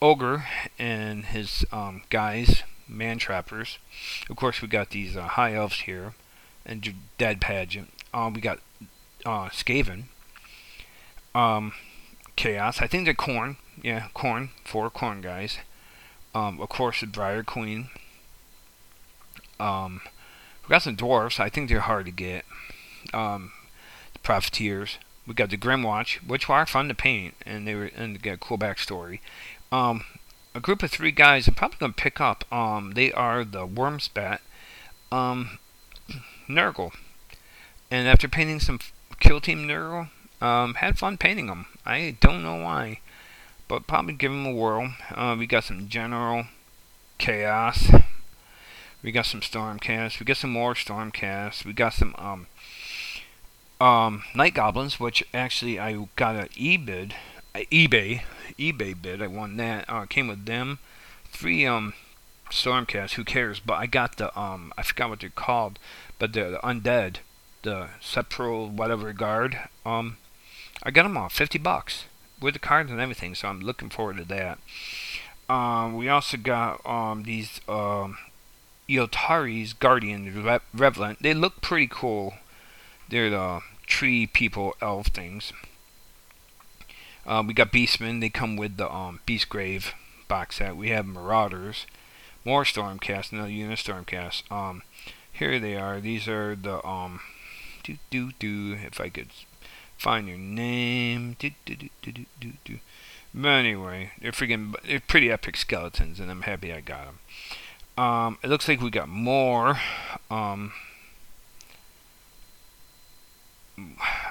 ogre 0.00 0.46
and 0.78 1.26
his 1.26 1.66
um, 1.70 2.02
guys 2.08 2.62
man 2.88 3.18
trappers. 3.18 3.78
Of 4.28 4.36
course, 4.36 4.62
we 4.62 4.68
got 4.68 4.90
these 4.90 5.16
uh, 5.16 5.22
high 5.22 5.54
elves 5.54 5.80
here, 5.80 6.14
and 6.64 6.94
dead 7.18 7.40
pageant. 7.40 7.92
Uh, 8.12 8.30
we 8.34 8.40
got 8.40 8.58
uh, 9.24 9.48
Skaven. 9.50 10.04
um, 11.34 11.72
Chaos. 12.36 12.80
I 12.80 12.86
think 12.86 13.04
they're 13.04 13.14
Khorne. 13.14 13.56
Yeah, 13.82 14.08
Khorne. 14.14 14.50
Four 14.64 14.90
Khorne 14.90 15.22
guys. 15.22 15.58
Um, 16.34 16.60
of 16.60 16.68
course, 16.68 17.00
the 17.00 17.06
Briar 17.06 17.42
Queen. 17.42 17.90
Um, 19.58 20.02
we 20.62 20.72
got 20.72 20.82
some 20.82 20.94
dwarfs. 20.94 21.40
I 21.40 21.48
think 21.48 21.68
they're 21.68 21.80
hard 21.80 22.06
to 22.06 22.12
get. 22.12 22.44
Um, 23.12 23.52
the 24.12 24.20
Profiteers. 24.20 24.98
We 25.26 25.34
got 25.34 25.50
the 25.50 25.58
Grymwatch, 25.58 26.26
which 26.26 26.48
are 26.48 26.64
fun 26.64 26.88
to 26.88 26.94
paint, 26.94 27.34
and 27.44 27.66
they 27.66 27.74
were 27.74 27.90
and 27.94 28.16
they 28.16 28.30
a 28.30 28.36
cool 28.38 28.56
backstory. 28.56 29.20
Um, 29.70 30.04
a 30.54 30.60
group 30.60 30.82
of 30.82 30.90
three 30.90 31.10
guys 31.10 31.46
I'm 31.48 31.54
probably 31.54 31.78
gonna 31.78 31.92
pick 31.92 32.20
up. 32.20 32.44
Um, 32.52 32.92
they 32.92 33.12
are 33.12 33.44
the 33.44 33.66
Wurmspat, 33.66 34.38
um, 35.12 35.58
Nurgle, 36.48 36.92
and 37.90 38.08
after 38.08 38.28
painting 38.28 38.60
some 38.60 38.80
Kill 39.20 39.40
Team 39.40 39.66
Nurgle, 39.66 40.10
um, 40.40 40.74
had 40.74 40.98
fun 40.98 41.18
painting 41.18 41.46
them. 41.46 41.66
I 41.84 42.16
don't 42.20 42.42
know 42.42 42.56
why, 42.56 43.00
but 43.66 43.86
probably 43.86 44.14
give 44.14 44.32
them 44.32 44.46
a 44.46 44.52
whirl. 44.52 44.94
Uh, 45.10 45.36
we 45.38 45.46
got 45.46 45.64
some 45.64 45.88
General 45.88 46.46
Chaos. 47.18 47.90
We 49.02 49.12
got 49.12 49.26
some 49.26 49.40
Stormcast. 49.40 50.18
We 50.18 50.26
got 50.26 50.38
some 50.38 50.50
more 50.50 50.74
Stormcast. 50.74 51.64
We 51.64 51.72
got 51.72 51.92
some 51.92 52.14
um 52.18 52.46
um 53.80 54.24
Night 54.34 54.54
Goblins, 54.54 54.98
which 54.98 55.22
actually 55.32 55.78
I 55.78 56.08
got 56.16 56.34
an 56.34 56.48
e-bid, 56.56 57.12
uh, 57.12 57.37
eBay, 57.66 58.22
eBay 58.58 59.00
bid. 59.00 59.22
I 59.22 59.26
won 59.26 59.56
that. 59.56 59.84
Uh, 59.88 60.06
came 60.06 60.28
with 60.28 60.46
them. 60.46 60.78
Three 61.30 61.66
um 61.66 61.94
Stormcast. 62.50 63.14
Who 63.14 63.24
cares? 63.24 63.60
But 63.60 63.74
I 63.74 63.86
got 63.86 64.16
the 64.16 64.36
um 64.38 64.72
I 64.76 64.82
forgot 64.82 65.10
what 65.10 65.20
they're 65.20 65.30
called, 65.30 65.78
but 66.18 66.32
the, 66.32 66.50
the 66.50 66.58
undead, 66.62 67.16
the 67.62 67.88
Sepulchral 68.00 68.68
whatever 68.68 69.12
guard. 69.12 69.58
Um, 69.84 70.16
I 70.82 70.90
got 70.90 71.02
them 71.04 71.16
all 71.16 71.28
50 71.28 71.58
bucks 71.58 72.04
with 72.40 72.54
the 72.54 72.60
cards 72.60 72.90
and 72.90 73.00
everything. 73.00 73.34
So 73.34 73.48
I'm 73.48 73.60
looking 73.60 73.90
forward 73.90 74.18
to 74.18 74.24
that. 74.24 74.58
Um, 75.48 75.96
we 75.96 76.08
also 76.08 76.36
got 76.36 76.84
um 76.86 77.22
these 77.24 77.60
um 77.68 78.18
Ylthari's 78.88 79.74
Guardian 79.74 80.42
Re- 80.44 80.60
Revenant. 80.72 81.22
They 81.22 81.34
look 81.34 81.60
pretty 81.60 81.88
cool. 81.90 82.34
They're 83.08 83.30
the 83.30 83.60
tree 83.86 84.26
people 84.26 84.74
elf 84.80 85.08
things. 85.08 85.52
Uh, 87.28 87.44
we 87.46 87.52
got 87.52 87.70
Beastmen. 87.70 88.20
They 88.22 88.30
come 88.30 88.56
with 88.56 88.78
the 88.78 88.90
um, 88.90 89.20
Beastgrave 89.26 89.92
box 90.28 90.56
set. 90.56 90.76
We 90.76 90.88
have 90.88 91.06
Marauders. 91.06 91.86
More 92.42 92.64
Stormcast. 92.64 93.32
Another 93.32 93.50
unit 93.50 93.78
Stormcast. 93.78 94.50
Um, 94.50 94.82
here 95.30 95.60
they 95.60 95.76
are. 95.76 96.00
These 96.00 96.26
are 96.26 96.56
the 96.56 96.84
um, 96.86 97.20
do 97.82 97.98
do 98.08 98.32
do. 98.38 98.78
If 98.82 98.98
I 98.98 99.10
could 99.10 99.28
find 99.98 100.26
your 100.26 100.38
name. 100.38 101.36
Do 101.38 101.50
do 101.66 101.76
do 101.76 101.88
do 102.00 102.12
do 102.12 102.24
do 102.40 102.52
do. 102.64 102.78
But 103.34 103.48
anyway, 103.48 104.12
they're 104.22 104.32
freaking. 104.32 104.74
They're 104.86 105.00
pretty 105.00 105.30
epic 105.30 105.58
skeletons, 105.58 106.20
and 106.20 106.30
I'm 106.30 106.42
happy 106.42 106.72
I 106.72 106.80
got 106.80 107.04
them. 107.04 107.18
Um, 108.02 108.38
it 108.42 108.48
looks 108.48 108.68
like 108.68 108.80
we 108.80 108.88
got 108.88 109.08
more. 109.10 109.78
Um, 110.30 110.72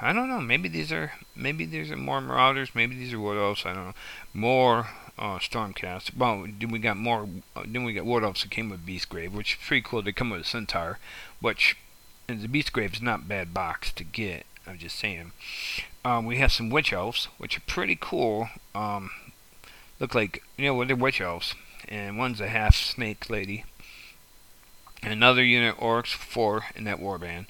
I 0.01 0.13
don't 0.13 0.29
know. 0.29 0.39
Maybe 0.39 0.69
these 0.69 0.91
are 0.91 1.13
maybe 1.35 1.65
these 1.65 1.91
are 1.91 1.97
more 1.97 2.21
Marauders. 2.21 2.73
Maybe 2.73 2.95
these 2.95 3.13
are 3.13 3.19
Wood 3.19 3.37
Elves. 3.37 3.65
I 3.65 3.73
don't 3.73 3.87
know. 3.87 3.93
More 4.33 4.87
uh, 5.17 5.39
Stormcast. 5.39 6.15
Well, 6.15 6.45
then 6.59 6.69
we 6.69 6.79
got 6.79 6.97
more. 6.97 7.27
Uh, 7.55 7.63
then 7.65 7.83
we 7.83 7.93
got 7.93 8.05
Wood 8.05 8.23
Elves 8.23 8.43
that 8.43 8.51
came 8.51 8.69
with 8.69 8.85
Beastgrave, 8.85 9.31
which 9.31 9.53
is 9.53 9.59
pretty 9.65 9.85
cool. 9.87 10.01
They 10.01 10.11
come 10.11 10.29
with 10.29 10.41
a 10.41 10.45
Centaur, 10.45 10.99
which 11.41 11.77
the 12.27 12.47
Beastgrave 12.47 12.95
is 12.95 13.01
not 13.01 13.27
bad 13.27 13.53
box 13.53 13.91
to 13.93 14.03
get. 14.03 14.45
I'm 14.65 14.77
just 14.77 14.99
saying. 14.99 15.31
Um, 16.03 16.25
we 16.25 16.37
have 16.37 16.51
some 16.51 16.69
Witch 16.69 16.91
Elves, 16.91 17.27
which 17.37 17.57
are 17.57 17.61
pretty 17.61 17.97
cool. 17.99 18.49
Um, 18.75 19.11
look 19.99 20.13
like 20.13 20.43
you 20.57 20.65
know 20.65 20.83
they're 20.83 20.95
Witch 20.95 21.21
Elves 21.21 21.55
and 21.87 22.17
one's 22.17 22.41
a 22.41 22.49
half 22.49 22.75
snake 22.75 23.29
lady. 23.29 23.65
Another 25.03 25.43
unit 25.43 25.77
orcs, 25.77 26.13
four 26.13 26.65
in 26.75 26.83
that 26.85 26.99
warband. 26.99 27.45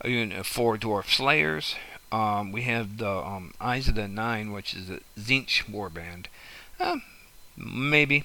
A 0.00 0.08
unit 0.08 0.38
of 0.38 0.46
four 0.46 0.76
dwarf 0.76 1.14
slayers. 1.14 1.76
Um, 2.12 2.52
we 2.52 2.62
have 2.62 2.98
the 2.98 3.10
um, 3.10 3.54
Eyes 3.60 3.88
of 3.88 3.94
the 3.94 4.06
Nine, 4.06 4.52
which 4.52 4.74
is 4.74 4.88
a 4.88 5.00
Tzeentch 5.18 5.64
warband. 5.64 6.26
Uh, 6.78 6.98
maybe. 7.56 8.24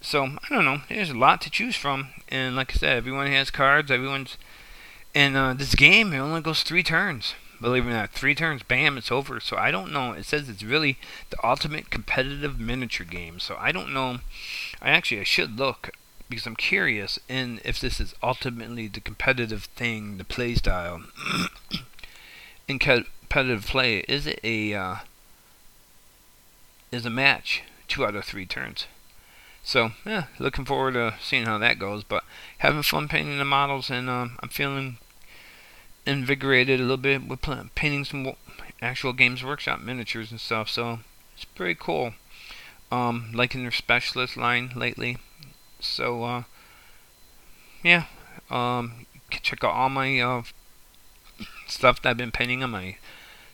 So 0.00 0.24
I 0.24 0.48
don't 0.48 0.64
know. 0.64 0.82
There's 0.88 1.10
a 1.10 1.18
lot 1.18 1.40
to 1.42 1.50
choose 1.50 1.74
from, 1.74 2.10
and 2.28 2.54
like 2.54 2.72
I 2.72 2.78
said, 2.78 2.96
everyone 2.96 3.26
has 3.26 3.50
cards. 3.50 3.90
Everyone's, 3.90 4.36
and 5.14 5.36
uh, 5.36 5.54
this 5.54 5.74
game 5.74 6.12
it 6.12 6.18
only 6.18 6.40
goes 6.40 6.62
three 6.62 6.82
turns. 6.82 7.34
Believe 7.60 7.86
it 7.86 7.90
or 7.90 7.92
not, 7.92 8.12
three 8.12 8.36
turns, 8.36 8.62
bam, 8.62 8.96
it's 8.96 9.10
over. 9.10 9.40
So 9.40 9.56
I 9.56 9.72
don't 9.72 9.92
know. 9.92 10.12
It 10.12 10.24
says 10.24 10.48
it's 10.48 10.62
really 10.62 10.96
the 11.30 11.44
ultimate 11.44 11.90
competitive 11.90 12.60
miniature 12.60 13.04
game. 13.04 13.40
So 13.40 13.56
I 13.58 13.72
don't 13.72 13.92
know. 13.92 14.18
I 14.80 14.90
actually 14.90 15.20
I 15.20 15.24
should 15.24 15.58
look 15.58 15.90
because 16.28 16.46
I'm 16.46 16.56
curious 16.56 17.18
in 17.28 17.60
if 17.64 17.80
this 17.80 18.00
is 18.00 18.14
ultimately 18.22 18.88
the 18.88 19.00
competitive 19.00 19.64
thing, 19.64 20.18
the 20.18 20.24
play 20.24 20.54
style. 20.54 21.02
in 22.68 22.78
competitive 22.78 23.66
play, 23.66 23.98
is 24.08 24.26
it 24.26 24.40
a 24.42 24.74
uh, 24.74 24.96
is 26.92 27.06
a 27.06 27.10
match 27.10 27.62
two 27.86 28.04
out 28.04 28.14
of 28.14 28.24
three 28.24 28.46
turns? 28.46 28.86
So 29.62 29.92
yeah, 30.04 30.24
looking 30.38 30.64
forward 30.64 30.94
to 30.94 31.14
seeing 31.20 31.44
how 31.44 31.58
that 31.58 31.78
goes. 31.78 32.04
But 32.04 32.24
having 32.58 32.82
fun 32.82 33.08
painting 33.08 33.38
the 33.38 33.44
models, 33.44 33.90
and 33.90 34.08
um, 34.08 34.38
I'm 34.42 34.48
feeling 34.48 34.98
invigorated 36.06 36.80
a 36.80 36.82
little 36.82 36.96
bit 36.96 37.28
with 37.28 37.42
painting 37.74 38.04
some 38.04 38.34
actual 38.80 39.12
Games 39.12 39.44
Workshop 39.44 39.80
miniatures 39.80 40.30
and 40.30 40.40
stuff. 40.40 40.68
So 40.68 41.00
it's 41.34 41.44
pretty 41.44 41.76
cool. 41.78 42.14
Um, 42.90 43.30
liking 43.34 43.62
their 43.62 43.70
specialist 43.70 44.36
line 44.36 44.72
lately. 44.74 45.18
So 45.80 46.24
uh, 46.24 46.42
yeah, 47.82 48.04
um, 48.50 49.06
check 49.30 49.62
out 49.64 49.74
all 49.74 49.88
my 49.88 50.20
uh, 50.20 50.42
stuff 51.66 52.02
that 52.02 52.10
I've 52.10 52.16
been 52.16 52.32
painting 52.32 52.62
on 52.62 52.70
my 52.70 52.96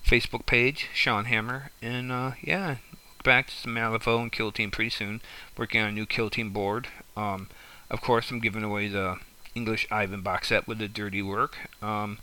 Facebook 0.05 0.47
page, 0.47 0.89
Sean 0.95 1.27
Hammer, 1.27 1.71
and 1.83 2.13
uh, 2.13 2.33
yeah, 2.43 2.77
back 3.23 3.49
to 3.49 3.55
some 3.55 3.75
Malifaux 3.75 4.21
and 4.21 4.33
Kill 4.33 4.53
Team 4.53 4.71
pretty 4.71 4.91
soon. 4.91 5.21
Working 5.57 5.81
on 5.81 5.89
a 5.89 5.93
new 5.93 6.07
Kill 6.07 6.31
Team 6.31 6.51
board. 6.51 6.89
Um, 7.17 7.49
of 7.91 8.01
course, 8.01 8.31
I'm 8.31 8.41
giving 8.41 8.63
away 8.63 8.89
the 8.89 9.19
English 9.55 9.87
Ivan 9.91 10.23
box 10.23 10.49
set 10.49 10.67
with 10.67 10.79
the 10.79 10.89
dirty 10.89 11.23
work. 11.23 11.57
Um, 11.83 12.19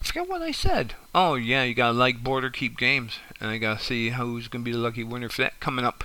I 0.00 0.04
forget 0.04 0.28
what 0.28 0.42
I 0.42 0.50
said. 0.50 0.94
Oh 1.14 1.34
yeah, 1.34 1.62
you 1.62 1.74
gotta 1.74 1.96
like 1.96 2.22
Border 2.22 2.50
Keep 2.50 2.78
games, 2.78 3.18
and 3.40 3.50
I 3.50 3.58
gotta 3.58 3.82
see 3.82 4.10
who's 4.10 4.48
gonna 4.48 4.64
be 4.64 4.72
the 4.72 4.78
lucky 4.78 5.04
winner 5.04 5.28
for 5.28 5.42
that 5.42 5.60
coming 5.60 5.84
up. 5.84 6.04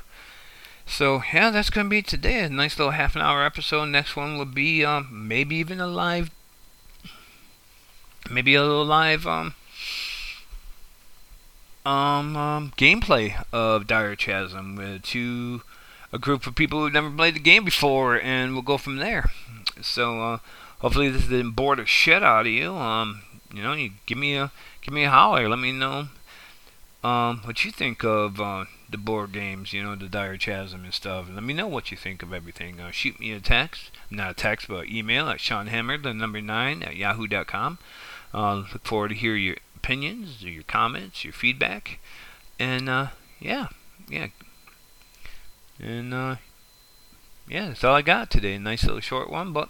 So 0.91 1.23
yeah, 1.33 1.51
that's 1.51 1.69
gonna 1.69 1.87
be 1.87 2.01
today. 2.01 2.43
A 2.43 2.49
nice 2.49 2.77
little 2.77 2.91
half 2.91 3.15
an 3.15 3.21
hour 3.21 3.45
episode. 3.45 3.85
Next 3.85 4.17
one 4.17 4.37
will 4.37 4.43
be 4.43 4.83
um, 4.83 5.07
maybe 5.09 5.55
even 5.55 5.79
a 5.79 5.87
live, 5.87 6.31
maybe 8.29 8.55
a 8.55 8.61
little 8.61 8.83
live 8.83 9.25
um, 9.25 9.55
um, 11.85 12.35
um 12.35 12.73
gameplay 12.77 13.41
of 13.53 13.87
Dire 13.87 14.17
Chasm 14.17 14.75
with 14.75 15.03
two 15.03 15.61
a 16.11 16.19
group 16.19 16.45
of 16.45 16.55
people 16.55 16.81
who've 16.81 16.91
never 16.91 17.09
played 17.09 17.35
the 17.35 17.39
game 17.39 17.63
before, 17.63 18.19
and 18.19 18.51
we'll 18.51 18.61
go 18.61 18.77
from 18.77 18.97
there. 18.97 19.31
So 19.81 20.21
uh, 20.21 20.37
hopefully 20.79 21.07
this 21.07 21.29
didn't 21.29 21.51
bore 21.51 21.77
the 21.77 21.85
shit 21.85 22.21
out 22.21 22.41
of 22.41 22.51
you. 22.51 22.73
Um, 22.73 23.21
you 23.53 23.63
know, 23.63 23.71
you 23.71 23.91
give 24.05 24.17
me 24.17 24.35
a 24.35 24.51
give 24.81 24.93
me 24.93 25.05
a 25.05 25.09
holler. 25.09 25.47
Let 25.47 25.59
me 25.59 25.71
know 25.71 26.09
um, 27.01 27.39
what 27.45 27.63
you 27.63 27.71
think 27.71 28.03
of 28.03 28.41
uh, 28.41 28.65
the 28.91 28.97
board 28.97 29.31
games. 29.31 29.73
You 29.73 29.83
know, 29.83 29.95
the 29.95 30.07
Dire 30.07 30.37
Chasm 30.37 30.83
and 30.83 30.93
stuff. 30.93 31.27
Let 31.33 31.43
me 31.43 31.53
know 31.53 31.67
what 31.67 31.91
you 31.91 31.97
think 31.97 32.21
of 32.21 32.33
everything. 32.33 32.79
Uh, 32.79 32.91
shoot 32.91 33.19
me 33.19 33.31
a 33.31 33.39
text, 33.39 33.91
not 34.09 34.31
a 34.31 34.33
text, 34.33 34.67
but 34.67 34.87
email 34.87 35.29
at 35.29 35.39
Sean 35.39 35.67
Hammer, 35.67 35.97
the 35.97 36.13
number 36.13 36.41
nine 36.41 36.83
at 36.83 36.95
yahoo.com. 36.95 37.77
Uh, 38.33 38.55
look 38.55 38.85
forward 38.85 39.09
to 39.09 39.15
hear 39.15 39.35
your 39.35 39.57
opinions, 39.75 40.43
your 40.43 40.63
comments, 40.63 41.23
your 41.23 41.33
feedback, 41.33 41.99
and 42.59 42.87
uh, 42.87 43.07
yeah, 43.39 43.67
yeah, 44.07 44.27
and 45.79 46.13
uh, 46.13 46.35
yeah, 47.47 47.69
that's 47.69 47.83
all 47.83 47.95
I 47.95 48.01
got 48.01 48.29
today. 48.29 48.57
Nice 48.57 48.83
little 48.83 49.01
short 49.01 49.29
one, 49.29 49.51
but 49.51 49.69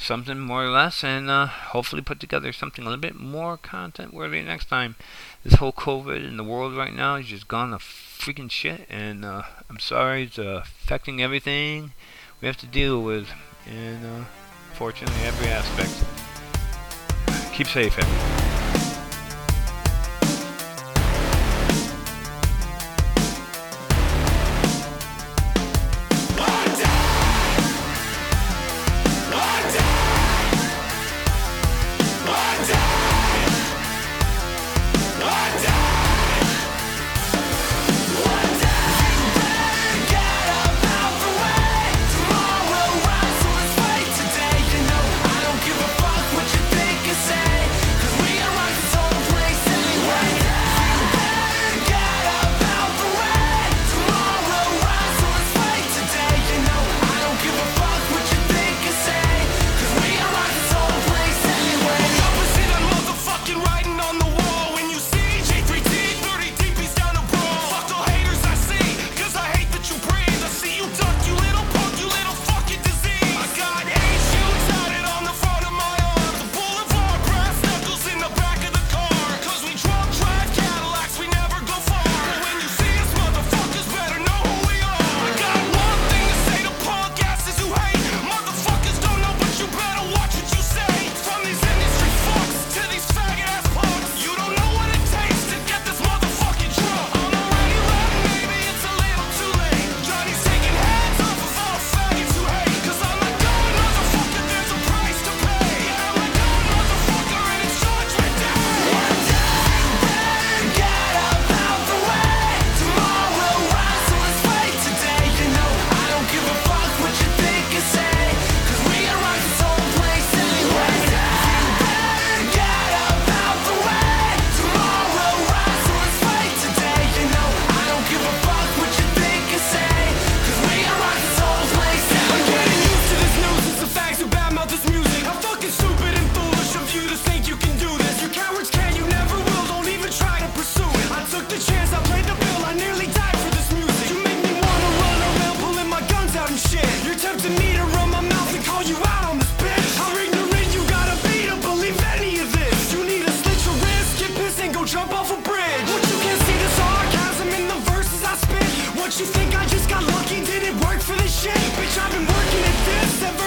something 0.00 0.38
more 0.38 0.64
or 0.64 0.70
less, 0.70 1.04
and 1.04 1.30
uh, 1.30 1.46
hopefully 1.46 2.02
put 2.02 2.18
together 2.20 2.52
something 2.52 2.84
a 2.84 2.88
little 2.88 3.00
bit 3.00 3.14
more 3.14 3.56
content 3.56 4.14
worthy 4.14 4.42
next 4.42 4.68
time. 4.68 4.96
This 5.44 5.54
whole 5.54 5.72
COVID 5.72 6.26
in 6.26 6.36
the 6.36 6.44
world 6.44 6.76
right 6.76 6.94
now 6.94 7.16
is 7.16 7.26
just 7.26 7.48
gone 7.48 7.70
to 7.70 7.76
freaking 7.76 8.50
shit, 8.50 8.86
and 8.90 9.24
uh, 9.24 9.42
I'm 9.68 9.78
sorry, 9.78 10.24
it's 10.24 10.38
uh, 10.38 10.62
affecting 10.64 11.22
everything 11.22 11.92
we 12.40 12.46
have 12.46 12.56
to 12.58 12.66
deal 12.66 13.02
with, 13.02 13.28
and 13.68 14.04
uh, 14.04 14.24
fortunately, 14.74 15.22
every 15.22 15.48
aspect. 15.48 16.04
Keep 17.54 17.68
safe, 17.68 17.98
everyone. 17.98 18.39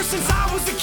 since 0.03 0.29
I 0.29 0.53
was 0.53 0.67
a 0.67 0.75
kid. 0.75 0.82